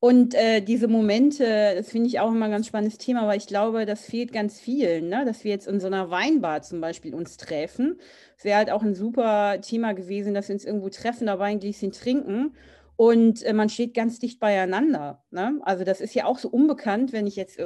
Und 0.00 0.34
äh, 0.34 0.60
diese 0.60 0.88
Momente, 0.88 1.74
das 1.76 1.90
finde 1.90 2.08
ich 2.08 2.20
auch 2.20 2.30
immer 2.30 2.46
ein 2.46 2.50
ganz 2.50 2.66
spannendes 2.66 2.98
Thema, 2.98 3.26
weil 3.26 3.38
ich 3.38 3.46
glaube, 3.46 3.86
das 3.86 4.04
fehlt 4.04 4.32
ganz 4.34 4.60
vielen, 4.60 5.08
ne? 5.08 5.24
dass 5.24 5.44
wir 5.44 5.50
jetzt 5.50 5.66
in 5.66 5.80
so 5.80 5.86
einer 5.86 6.10
Weinbar 6.10 6.60
zum 6.60 6.80
Beispiel 6.80 7.14
uns 7.14 7.38
treffen. 7.38 7.98
Es 8.36 8.44
wäre 8.44 8.58
halt 8.58 8.70
auch 8.70 8.82
ein 8.82 8.94
super 8.94 9.60
Thema 9.62 9.92
gewesen, 9.94 10.34
dass 10.34 10.48
wir 10.48 10.54
uns 10.54 10.64
irgendwo 10.66 10.90
treffen, 10.90 11.26
dabei 11.26 11.46
ein 11.46 11.60
Gläschen 11.60 11.92
trinken 11.92 12.54
und 12.96 13.42
äh, 13.42 13.52
man 13.52 13.68
steht 13.68 13.94
ganz 13.94 14.18
dicht 14.18 14.40
beieinander. 14.40 15.24
Ne? 15.30 15.60
Also 15.62 15.84
das 15.84 16.00
ist 16.00 16.14
ja 16.14 16.24
auch 16.26 16.38
so 16.38 16.48
unbekannt, 16.48 17.12
wenn 17.12 17.26
ich 17.26 17.36
jetzt 17.36 17.58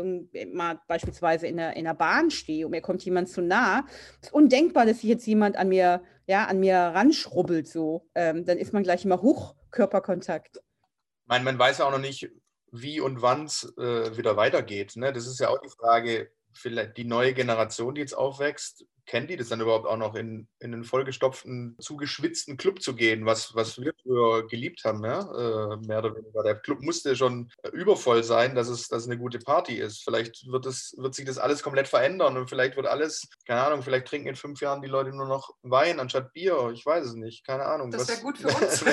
mal 0.52 0.80
beispielsweise 0.88 1.46
in 1.46 1.56
der, 1.56 1.76
in 1.76 1.84
der 1.84 1.94
Bahn 1.94 2.30
stehe 2.30 2.66
und 2.66 2.70
mir 2.72 2.80
kommt 2.80 3.04
jemand 3.04 3.28
zu 3.28 3.42
nah. 3.42 3.84
Es 4.20 4.28
ist 4.28 4.34
undenkbar, 4.34 4.86
dass 4.86 5.00
sich 5.00 5.10
jetzt 5.10 5.26
jemand 5.26 5.56
an 5.56 5.68
mir, 5.68 6.02
ja, 6.26 6.46
an 6.46 6.60
mir 6.60 6.76
ranschrubbelt 6.76 7.68
so. 7.68 8.08
Ähm, 8.14 8.44
dann 8.44 8.58
ist 8.58 8.72
man 8.72 8.82
gleich 8.82 9.04
immer 9.04 9.22
hoch 9.22 9.54
Körperkontakt 9.70 10.60
meine, 11.28 11.44
man 11.44 11.58
weiß 11.58 11.78
ja 11.78 11.86
auch 11.86 11.92
noch 11.92 11.98
nicht, 11.98 12.30
wie 12.72 13.00
und 13.00 13.22
wann 13.22 13.44
es 13.44 13.72
äh, 13.78 14.16
wieder 14.16 14.36
weitergeht. 14.36 14.96
Ne? 14.96 15.12
Das 15.12 15.26
ist 15.26 15.38
ja 15.38 15.48
auch 15.48 15.60
die 15.60 15.70
Frage, 15.70 16.30
vielleicht 16.58 16.96
die 16.96 17.04
neue 17.04 17.34
Generation, 17.34 17.94
die 17.94 18.00
jetzt 18.00 18.16
aufwächst, 18.16 18.84
kennt 19.08 19.30
die 19.30 19.36
das 19.36 19.48
dann 19.48 19.60
überhaupt 19.60 19.86
auch 19.86 19.96
noch 19.96 20.14
in, 20.14 20.46
in 20.60 20.74
einen 20.74 20.84
vollgestopften, 20.84 21.76
zugeschwitzten 21.80 22.56
Club 22.56 22.80
zu 22.82 22.94
gehen, 22.94 23.24
was, 23.24 23.54
was 23.54 23.80
wir 23.80 23.92
früher 24.02 24.46
geliebt 24.46 24.84
haben, 24.84 25.02
ja? 25.04 25.20
äh, 25.20 25.76
mehr 25.78 25.98
oder 26.00 26.14
weniger. 26.14 26.42
Der 26.42 26.56
Club 26.56 26.82
musste 26.82 27.16
schon 27.16 27.50
übervoll 27.72 28.22
sein, 28.22 28.54
dass 28.54 28.68
es, 28.68 28.88
dass 28.88 29.02
es 29.04 29.08
eine 29.08 29.18
gute 29.18 29.38
Party 29.38 29.76
ist. 29.76 30.04
Vielleicht 30.04 30.46
wird, 30.46 30.66
es, 30.66 30.94
wird 30.98 31.14
sich 31.14 31.24
das 31.24 31.38
alles 31.38 31.62
komplett 31.62 31.88
verändern 31.88 32.36
und 32.36 32.48
vielleicht 32.48 32.76
wird 32.76 32.86
alles, 32.86 33.28
keine 33.46 33.62
Ahnung, 33.62 33.82
vielleicht 33.82 34.06
trinken 34.06 34.28
in 34.28 34.36
fünf 34.36 34.60
Jahren 34.60 34.82
die 34.82 34.88
Leute 34.88 35.10
nur 35.10 35.26
noch 35.26 35.54
Wein 35.62 36.00
anstatt 36.00 36.32
Bier. 36.34 36.70
Ich 36.74 36.84
weiß 36.84 37.06
es 37.06 37.14
nicht, 37.14 37.46
keine 37.46 37.64
Ahnung. 37.64 37.90
Das 37.90 38.08
wäre 38.08 38.20
gut 38.20 38.38
für 38.38 38.48
uns. 38.48 38.84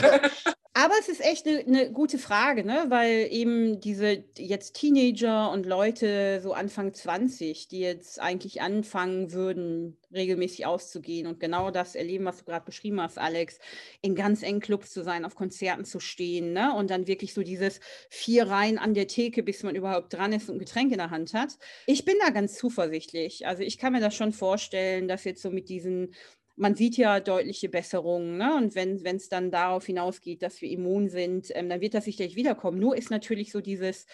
Aber 0.78 0.94
es 1.00 1.08
ist 1.08 1.24
echt 1.24 1.48
eine 1.48 1.64
ne 1.64 1.90
gute 1.90 2.18
Frage, 2.18 2.66
ne? 2.66 2.84
weil 2.90 3.30
eben 3.32 3.80
diese 3.80 4.26
jetzt 4.38 4.74
Teenager 4.74 5.50
und 5.52 5.66
Leute 5.66 6.42
so 6.44 6.52
Anfang 6.52 6.94
20, 6.94 7.70
die 7.70 7.80
jetzt 7.80 8.20
eigentlich 8.20 8.62
anfangen 8.62 9.32
würden, 9.32 9.98
regelmäßig 10.14 10.66
auszugehen 10.66 11.28
und 11.28 11.40
genau 11.40 11.72
das 11.72 11.96
erleben, 11.96 12.26
was 12.26 12.40
du 12.40 12.44
gerade 12.44 12.66
beschrieben 12.66 13.00
hast, 13.00 13.18
Alex, 13.18 13.58
in 14.02 14.16
ganz 14.16 14.44
engen 14.44 14.60
Clubs 14.60 14.92
zu 14.92 15.02
sein, 15.02 15.24
auf 15.24 15.36
Konzerten 15.36 15.86
zu 15.86 16.02
stehen 16.02 16.52
ne? 16.52 16.76
und 16.76 16.90
dann 16.90 17.08
wirklich 17.08 17.34
so 17.34 17.42
dieses 17.42 17.80
vier 18.10 18.50
Reihen 18.50 18.78
an 18.78 18.94
der 18.94 19.08
Theke, 19.08 19.44
bis 19.44 19.64
man 19.64 19.76
überhaupt 19.76 20.14
dran 20.14 20.34
ist 20.34 20.50
und 20.50 20.58
ein 20.58 20.60
Getränk 20.60 20.92
in 20.92 20.98
der 20.98 21.10
Hand 21.10 21.34
hat. 21.34 21.58
Ich 21.86 22.04
bin 22.04 22.16
da 22.20 22.32
ganz 22.32 22.58
zuversichtlich. 22.58 23.48
Also 23.48 23.64
ich 23.64 23.78
kann 23.78 23.94
mir 23.94 24.02
das 24.02 24.14
schon 24.14 24.34
vorstellen, 24.34 25.08
dass 25.08 25.24
jetzt 25.24 25.42
so 25.42 25.52
mit 25.52 25.70
diesen 25.70 26.14
man 26.56 26.76
sieht 26.76 26.98
ja 26.98 27.20
deutliche 27.20 27.70
Besserungen. 27.70 28.38
Ne? 28.38 28.56
Und 28.56 28.76
wenn 28.76 29.04
es 29.04 29.30
dann 29.30 29.52
darauf 29.52 29.86
hinausgeht, 29.86 30.42
dass 30.42 30.62
wir 30.62 30.70
immun 30.70 31.10
sind, 31.10 31.48
ähm, 31.54 31.70
dann 31.70 31.82
wird 31.82 31.94
das 31.94 32.06
sicherlich 32.06 32.36
wiederkommen. 32.36 32.80
Nur 32.80 32.96
ist 32.98 33.12
natürlich 33.12 33.52
so 33.52 33.62
dieses 33.62 34.06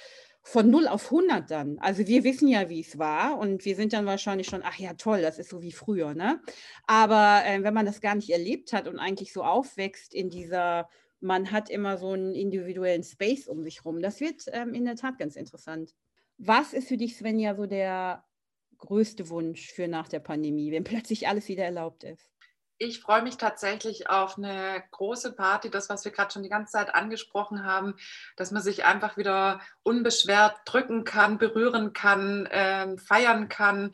von 0.43 0.69
0 0.71 0.87
auf 0.87 1.05
100 1.05 1.49
dann. 1.51 1.77
Also 1.79 2.07
wir 2.07 2.23
wissen 2.23 2.47
ja, 2.47 2.67
wie 2.67 2.81
es 2.81 2.97
war 2.97 3.37
und 3.37 3.63
wir 3.63 3.75
sind 3.75 3.93
dann 3.93 4.07
wahrscheinlich 4.07 4.47
schon, 4.47 4.63
ach 4.63 4.77
ja, 4.77 4.93
toll, 4.95 5.21
das 5.21 5.37
ist 5.37 5.49
so 5.49 5.61
wie 5.61 5.71
früher. 5.71 6.15
Ne? 6.15 6.41
Aber 6.87 7.43
äh, 7.45 7.63
wenn 7.63 7.73
man 7.73 7.85
das 7.85 8.01
gar 8.01 8.15
nicht 8.15 8.31
erlebt 8.31 8.73
hat 8.73 8.87
und 8.87 8.97
eigentlich 8.97 9.33
so 9.33 9.43
aufwächst 9.43 10.15
in 10.15 10.31
dieser, 10.31 10.89
man 11.19 11.51
hat 11.51 11.69
immer 11.69 11.97
so 11.97 12.09
einen 12.13 12.33
individuellen 12.33 13.03
Space 13.03 13.47
um 13.47 13.61
sich 13.61 13.85
rum, 13.85 14.01
das 14.01 14.19
wird 14.19 14.45
ähm, 14.51 14.73
in 14.73 14.85
der 14.85 14.95
Tat 14.95 15.19
ganz 15.19 15.35
interessant. 15.35 15.93
Was 16.39 16.73
ist 16.73 16.87
für 16.87 16.97
dich, 16.97 17.17
Svenja, 17.17 17.53
so 17.53 17.67
der 17.67 18.25
größte 18.79 19.29
Wunsch 19.29 19.71
für 19.71 19.87
nach 19.87 20.07
der 20.07 20.21
Pandemie, 20.21 20.71
wenn 20.71 20.83
plötzlich 20.83 21.27
alles 21.27 21.47
wieder 21.49 21.65
erlaubt 21.65 22.03
ist? 22.03 22.30
Ich 22.81 22.99
freue 22.99 23.21
mich 23.21 23.37
tatsächlich 23.37 24.09
auf 24.09 24.39
eine 24.39 24.83
große 24.89 25.33
Party, 25.33 25.69
das, 25.69 25.87
was 25.87 26.03
wir 26.03 26.11
gerade 26.11 26.33
schon 26.33 26.41
die 26.41 26.49
ganze 26.49 26.71
Zeit 26.73 26.95
angesprochen 26.95 27.63
haben, 27.63 27.93
dass 28.35 28.49
man 28.49 28.63
sich 28.63 28.85
einfach 28.85 29.17
wieder 29.17 29.61
unbeschwert 29.83 30.61
drücken 30.65 31.03
kann, 31.03 31.37
berühren 31.37 31.93
kann, 31.93 32.49
ähm, 32.51 32.97
feiern 32.97 33.49
kann, 33.49 33.91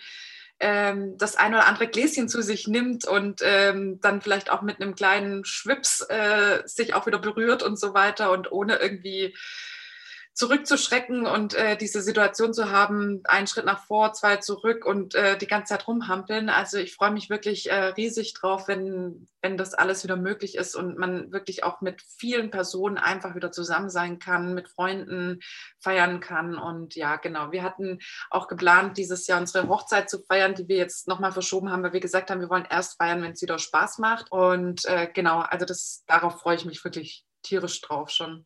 ähm, 0.61 1.17
das 1.17 1.35
ein 1.35 1.53
oder 1.53 1.67
andere 1.67 1.87
Gläschen 1.87 2.29
zu 2.29 2.41
sich 2.41 2.67
nimmt 2.67 3.05
und 3.05 3.41
ähm, 3.43 3.99
dann 3.99 4.21
vielleicht 4.21 4.49
auch 4.49 4.61
mit 4.61 4.81
einem 4.81 4.95
kleinen 4.95 5.43
Schwips 5.43 6.01
äh, 6.09 6.61
sich 6.65 6.93
auch 6.93 7.05
wieder 7.07 7.19
berührt 7.19 7.63
und 7.63 7.77
so 7.77 7.93
weiter 7.93 8.31
und 8.31 8.53
ohne 8.53 8.77
irgendwie 8.77 9.35
zurückzuschrecken 10.37 11.25
und 11.25 11.55
äh, 11.55 11.75
diese 11.77 12.03
Situation 12.03 12.53
zu 12.53 12.69
haben, 12.71 13.21
einen 13.23 13.47
Schritt 13.47 13.65
nach 13.65 13.83
vor, 13.85 14.13
zwei 14.13 14.35
zurück 14.35 14.85
und 14.85 15.15
äh, 15.15 15.35
die 15.35 15.47
ganze 15.47 15.73
Zeit 15.73 15.87
rumhampeln. 15.87 16.49
Also 16.49 16.77
ich 16.77 16.93
freue 16.93 17.09
mich 17.09 17.31
wirklich 17.31 17.71
äh, 17.71 17.85
riesig 17.85 18.35
drauf, 18.35 18.67
wenn, 18.67 19.27
wenn 19.41 19.57
das 19.57 19.73
alles 19.73 20.03
wieder 20.03 20.15
möglich 20.15 20.53
ist 20.53 20.75
und 20.75 20.99
man 20.99 21.31
wirklich 21.31 21.63
auch 21.63 21.81
mit 21.81 22.03
vielen 22.03 22.51
Personen 22.51 22.99
einfach 22.99 23.33
wieder 23.33 23.51
zusammen 23.51 23.89
sein 23.89 24.19
kann, 24.19 24.53
mit 24.53 24.69
Freunden 24.69 25.39
feiern 25.79 26.19
kann. 26.19 26.55
Und 26.55 26.93
ja, 26.93 27.15
genau, 27.15 27.51
wir 27.51 27.63
hatten 27.63 27.97
auch 28.29 28.47
geplant, 28.47 28.97
dieses 28.97 29.25
Jahr 29.25 29.39
unsere 29.39 29.67
Hochzeit 29.67 30.07
zu 30.07 30.19
feiern, 30.21 30.53
die 30.53 30.67
wir 30.67 30.77
jetzt 30.77 31.07
nochmal 31.07 31.31
verschoben 31.31 31.71
haben, 31.71 31.81
weil 31.81 31.93
wir 31.93 31.99
gesagt 31.99 32.29
haben, 32.29 32.41
wir 32.41 32.49
wollen 32.51 32.67
erst 32.69 32.97
feiern, 32.97 33.23
wenn 33.23 33.31
es 33.31 33.41
wieder 33.41 33.57
Spaß 33.57 33.97
macht. 33.97 34.31
Und 34.31 34.85
äh, 34.85 35.09
genau, 35.11 35.39
also 35.39 35.65
das, 35.65 36.03
darauf 36.05 36.41
freue 36.41 36.57
ich 36.57 36.65
mich 36.65 36.83
wirklich 36.83 37.25
tierisch 37.41 37.81
drauf 37.81 38.11
schon. 38.11 38.45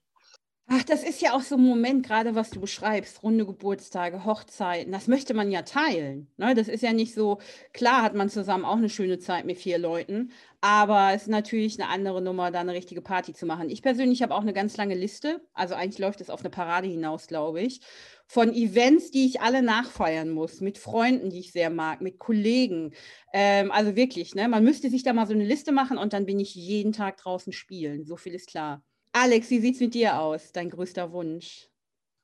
Ach, 0.74 0.84
das 0.84 1.04
ist 1.04 1.22
ja 1.22 1.34
auch 1.34 1.42
so 1.42 1.56
ein 1.56 1.62
Moment, 1.62 2.06
gerade 2.06 2.34
was 2.34 2.50
du 2.50 2.62
beschreibst, 2.62 3.24
runde 3.24 3.46
Geburtstage, 3.46 4.24
Hochzeiten, 4.24 4.94
das 4.94 5.08
möchte 5.10 5.34
man 5.34 5.52
ja 5.52 5.64
teilen. 5.64 6.32
Ne? 6.38 6.56
Das 6.56 6.70
ist 6.70 6.82
ja 6.82 6.94
nicht 6.94 7.14
so, 7.14 7.40
klar 7.74 8.02
hat 8.04 8.16
man 8.16 8.30
zusammen 8.30 8.64
auch 8.64 8.78
eine 8.78 8.88
schöne 8.88 9.20
Zeit 9.20 9.44
mit 9.44 9.58
vier 9.58 9.78
Leuten, 9.78 10.32
aber 10.62 11.12
es 11.14 11.24
ist 11.24 11.28
natürlich 11.28 11.78
eine 11.78 11.90
andere 11.90 12.22
Nummer, 12.22 12.52
da 12.52 12.62
eine 12.62 12.72
richtige 12.72 13.02
Party 13.02 13.34
zu 13.34 13.46
machen. 13.46 13.70
Ich 13.70 13.82
persönlich 13.82 14.22
habe 14.22 14.34
auch 14.34 14.44
eine 14.44 14.54
ganz 14.54 14.78
lange 14.78 14.96
Liste, 14.96 15.42
also 15.54 15.76
eigentlich 15.76 16.00
läuft 16.00 16.22
es 16.22 16.30
auf 16.30 16.40
eine 16.40 16.50
Parade 16.50 16.88
hinaus, 16.88 17.28
glaube 17.28 17.60
ich, 17.60 17.82
von 18.26 18.54
Events, 18.54 19.12
die 19.12 19.26
ich 19.26 19.42
alle 19.42 19.62
nachfeiern 19.62 20.30
muss, 20.30 20.62
mit 20.62 20.78
Freunden, 20.78 21.32
die 21.32 21.40
ich 21.40 21.52
sehr 21.52 21.70
mag, 21.70 22.00
mit 22.00 22.18
Kollegen. 22.18 22.94
Ähm, 23.34 23.72
also 23.74 23.98
wirklich, 23.98 24.36
ne? 24.36 24.48
man 24.48 24.64
müsste 24.64 24.90
sich 24.90 25.04
da 25.04 25.12
mal 25.12 25.28
so 25.28 25.34
eine 25.34 25.44
Liste 25.44 25.74
machen 25.74 25.98
und 25.98 26.14
dann 26.14 26.26
bin 26.26 26.40
ich 26.40 26.56
jeden 26.56 26.94
Tag 26.94 27.18
draußen 27.18 27.52
spielen, 27.52 28.06
so 28.06 28.16
viel 28.16 28.34
ist 28.34 28.48
klar. 28.48 28.82
Alex, 29.14 29.50
wie 29.50 29.60
sieht 29.60 29.76
es 29.76 29.82
mit 29.82 29.94
dir 29.94 30.20
aus? 30.20 30.52
Dein 30.54 30.70
größter 30.70 31.12
Wunsch? 31.12 31.68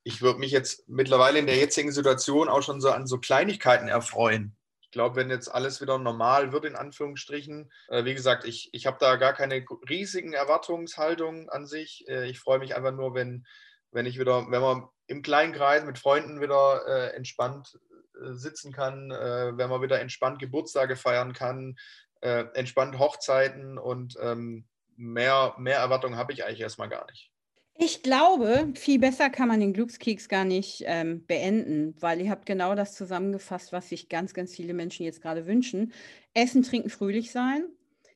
Ich 0.04 0.22
würde 0.22 0.40
mich 0.40 0.52
jetzt 0.52 0.88
mittlerweile 0.88 1.40
in 1.40 1.48
der 1.48 1.58
jetzigen 1.58 1.92
Situation 1.92 2.48
auch 2.48 2.62
schon 2.62 2.80
so 2.80 2.90
an 2.92 3.08
so 3.08 3.18
Kleinigkeiten 3.20 3.90
erfreuen. 3.90 4.56
Ich 4.80 4.92
glaube, 4.92 5.18
wenn 5.18 5.30
jetzt 5.30 5.50
alles 5.50 5.82
wieder 5.82 5.98
normal 5.98 6.54
wird, 6.54 6.64
in 6.64 6.78
Anführungsstrichen, 6.78 7.70
äh, 7.90 8.06
wie 8.06 8.14
gesagt, 8.14 8.46
ich, 8.46 8.70
ich 8.72 8.86
habe 8.86 8.98
da 9.02 9.18
gar 9.18 9.34
keine 9.34 9.66
riesigen 9.90 10.32
Erwartungshaltungen 10.32 11.50
an 11.50 11.66
sich. 11.66 12.08
Äh, 12.08 12.30
ich 12.30 12.40
freue 12.40 12.60
mich 12.60 12.74
einfach 12.74 12.94
nur, 12.94 13.14
wenn, 13.14 13.46
wenn 13.92 14.06
ich 14.06 14.18
wieder, 14.18 14.50
wenn 14.50 14.62
man 14.62 14.88
im 15.08 15.22
kleinen 15.22 15.52
Kreis 15.52 15.84
mit 15.84 16.00
Freunden 16.00 16.40
wieder 16.40 16.88
äh, 16.88 17.16
entspannt 17.18 17.78
äh, 18.16 18.32
sitzen 18.32 18.72
kann, 18.72 19.12
äh, 19.12 19.58
wenn 19.58 19.70
man 19.70 19.82
wieder 19.82 20.00
entspannt 20.00 20.40
Geburtstage 20.40 20.96
feiern 20.96 21.34
kann, 21.34 21.76
äh, 22.22 22.46
entspannt 22.54 22.98
Hochzeiten 22.98 23.78
und 23.78 24.16
ähm, 24.22 24.70
mehr, 24.98 25.56
mehr 25.58 25.78
Erwartungen 25.78 26.18
habe 26.18 26.34
ich 26.34 26.44
eigentlich 26.44 26.62
erstmal 26.62 26.90
gar 26.90 27.06
nicht. 27.10 27.32
Ich 27.80 28.02
glaube, 28.02 28.72
viel 28.74 28.98
besser 28.98 29.30
kann 29.30 29.48
man 29.48 29.60
den 29.60 29.74
Glückskeks 29.74 30.30
gar 30.30 30.46
nicht 30.46 30.84
ähm, 30.88 31.26
beenden, 31.28 31.96
weil 32.00 32.20
ihr 32.22 32.32
habt 32.32 32.48
genau 32.48 32.74
das 32.74 32.96
zusammengefasst, 32.96 33.72
was 33.72 33.90
sich 33.90 34.10
ganz, 34.10 34.34
ganz 34.34 34.56
viele 34.56 34.74
Menschen 34.74 35.06
jetzt 35.06 35.22
gerade 35.22 35.46
wünschen. 35.46 35.94
Essen, 36.34 36.64
trinken, 36.64 36.90
fröhlich 36.90 37.32
sein, 37.32 37.66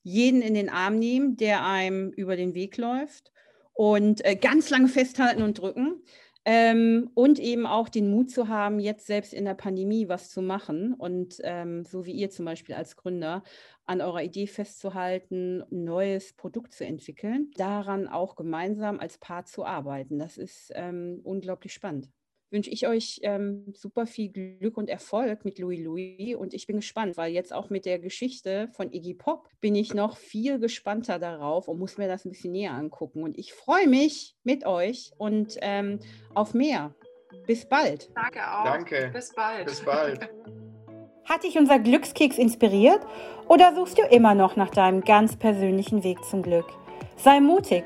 jeden 0.01 0.41
in 0.41 0.55
den 0.55 0.69
Arm 0.69 0.97
nehmen, 0.97 1.37
der 1.37 1.63
einem 1.63 2.09
über 2.09 2.35
den 2.35 2.55
Weg 2.55 2.77
läuft 2.77 3.31
und 3.73 4.25
äh, 4.25 4.35
ganz 4.35 4.71
lange 4.71 4.87
festhalten 4.87 5.43
und 5.43 5.59
drücken. 5.59 6.01
Ähm, 6.43 7.11
und 7.13 7.37
eben 7.37 7.67
auch 7.67 7.87
den 7.87 8.09
Mut 8.09 8.31
zu 8.31 8.47
haben, 8.47 8.79
jetzt 8.79 9.05
selbst 9.05 9.31
in 9.33 9.45
der 9.45 9.53
Pandemie 9.53 10.09
was 10.09 10.31
zu 10.31 10.41
machen 10.41 10.95
und 10.95 11.37
ähm, 11.43 11.85
so 11.85 12.05
wie 12.05 12.13
ihr 12.13 12.31
zum 12.31 12.45
Beispiel 12.45 12.73
als 12.73 12.95
Gründer 12.95 13.43
an 13.85 14.01
eurer 14.01 14.23
Idee 14.23 14.47
festzuhalten, 14.47 15.61
ein 15.71 15.83
neues 15.83 16.33
Produkt 16.33 16.73
zu 16.73 16.83
entwickeln, 16.85 17.51
daran 17.57 18.07
auch 18.07 18.35
gemeinsam 18.35 18.99
als 18.99 19.19
Paar 19.19 19.45
zu 19.45 19.65
arbeiten. 19.65 20.17
Das 20.17 20.37
ist 20.37 20.71
ähm, 20.73 21.19
unglaublich 21.23 21.73
spannend 21.73 22.09
wünsche 22.51 22.69
ich 22.69 22.87
euch 22.87 23.19
ähm, 23.23 23.73
super 23.75 24.05
viel 24.05 24.29
Glück 24.29 24.77
und 24.77 24.89
Erfolg 24.89 25.45
mit 25.45 25.57
Louis 25.57 25.79
Louis. 25.79 26.35
Und 26.35 26.53
ich 26.53 26.67
bin 26.67 26.77
gespannt, 26.77 27.17
weil 27.17 27.31
jetzt 27.31 27.53
auch 27.53 27.69
mit 27.69 27.85
der 27.85 27.99
Geschichte 27.99 28.69
von 28.73 28.91
Iggy 28.91 29.13
Pop 29.13 29.49
bin 29.61 29.75
ich 29.75 29.93
noch 29.93 30.17
viel 30.17 30.59
gespannter 30.59 31.17
darauf 31.17 31.67
und 31.67 31.79
muss 31.79 31.97
mir 31.97 32.07
das 32.07 32.25
ein 32.25 32.31
bisschen 32.31 32.51
näher 32.51 32.73
angucken. 32.73 33.23
Und 33.23 33.37
ich 33.37 33.53
freue 33.53 33.87
mich 33.87 34.35
mit 34.43 34.65
euch 34.65 35.11
und 35.17 35.57
ähm, 35.61 35.99
auf 36.33 36.53
mehr. 36.53 36.93
Bis 37.47 37.67
bald. 37.67 38.09
Danke 38.13 38.39
auch. 38.39 38.65
Danke. 38.65 39.09
Bis 39.13 39.33
bald. 39.33 39.65
Bis 39.65 39.81
bald. 39.81 40.29
Hat 41.25 41.43
dich 41.43 41.57
unser 41.57 41.79
Glückskeks 41.79 42.37
inspiriert 42.37 42.99
oder 43.47 43.73
suchst 43.73 43.97
du 43.97 44.01
immer 44.01 44.35
noch 44.35 44.57
nach 44.57 44.69
deinem 44.69 45.01
ganz 45.01 45.37
persönlichen 45.37 46.03
Weg 46.03 46.23
zum 46.25 46.41
Glück? 46.41 46.65
Sei 47.15 47.39
mutig 47.39 47.85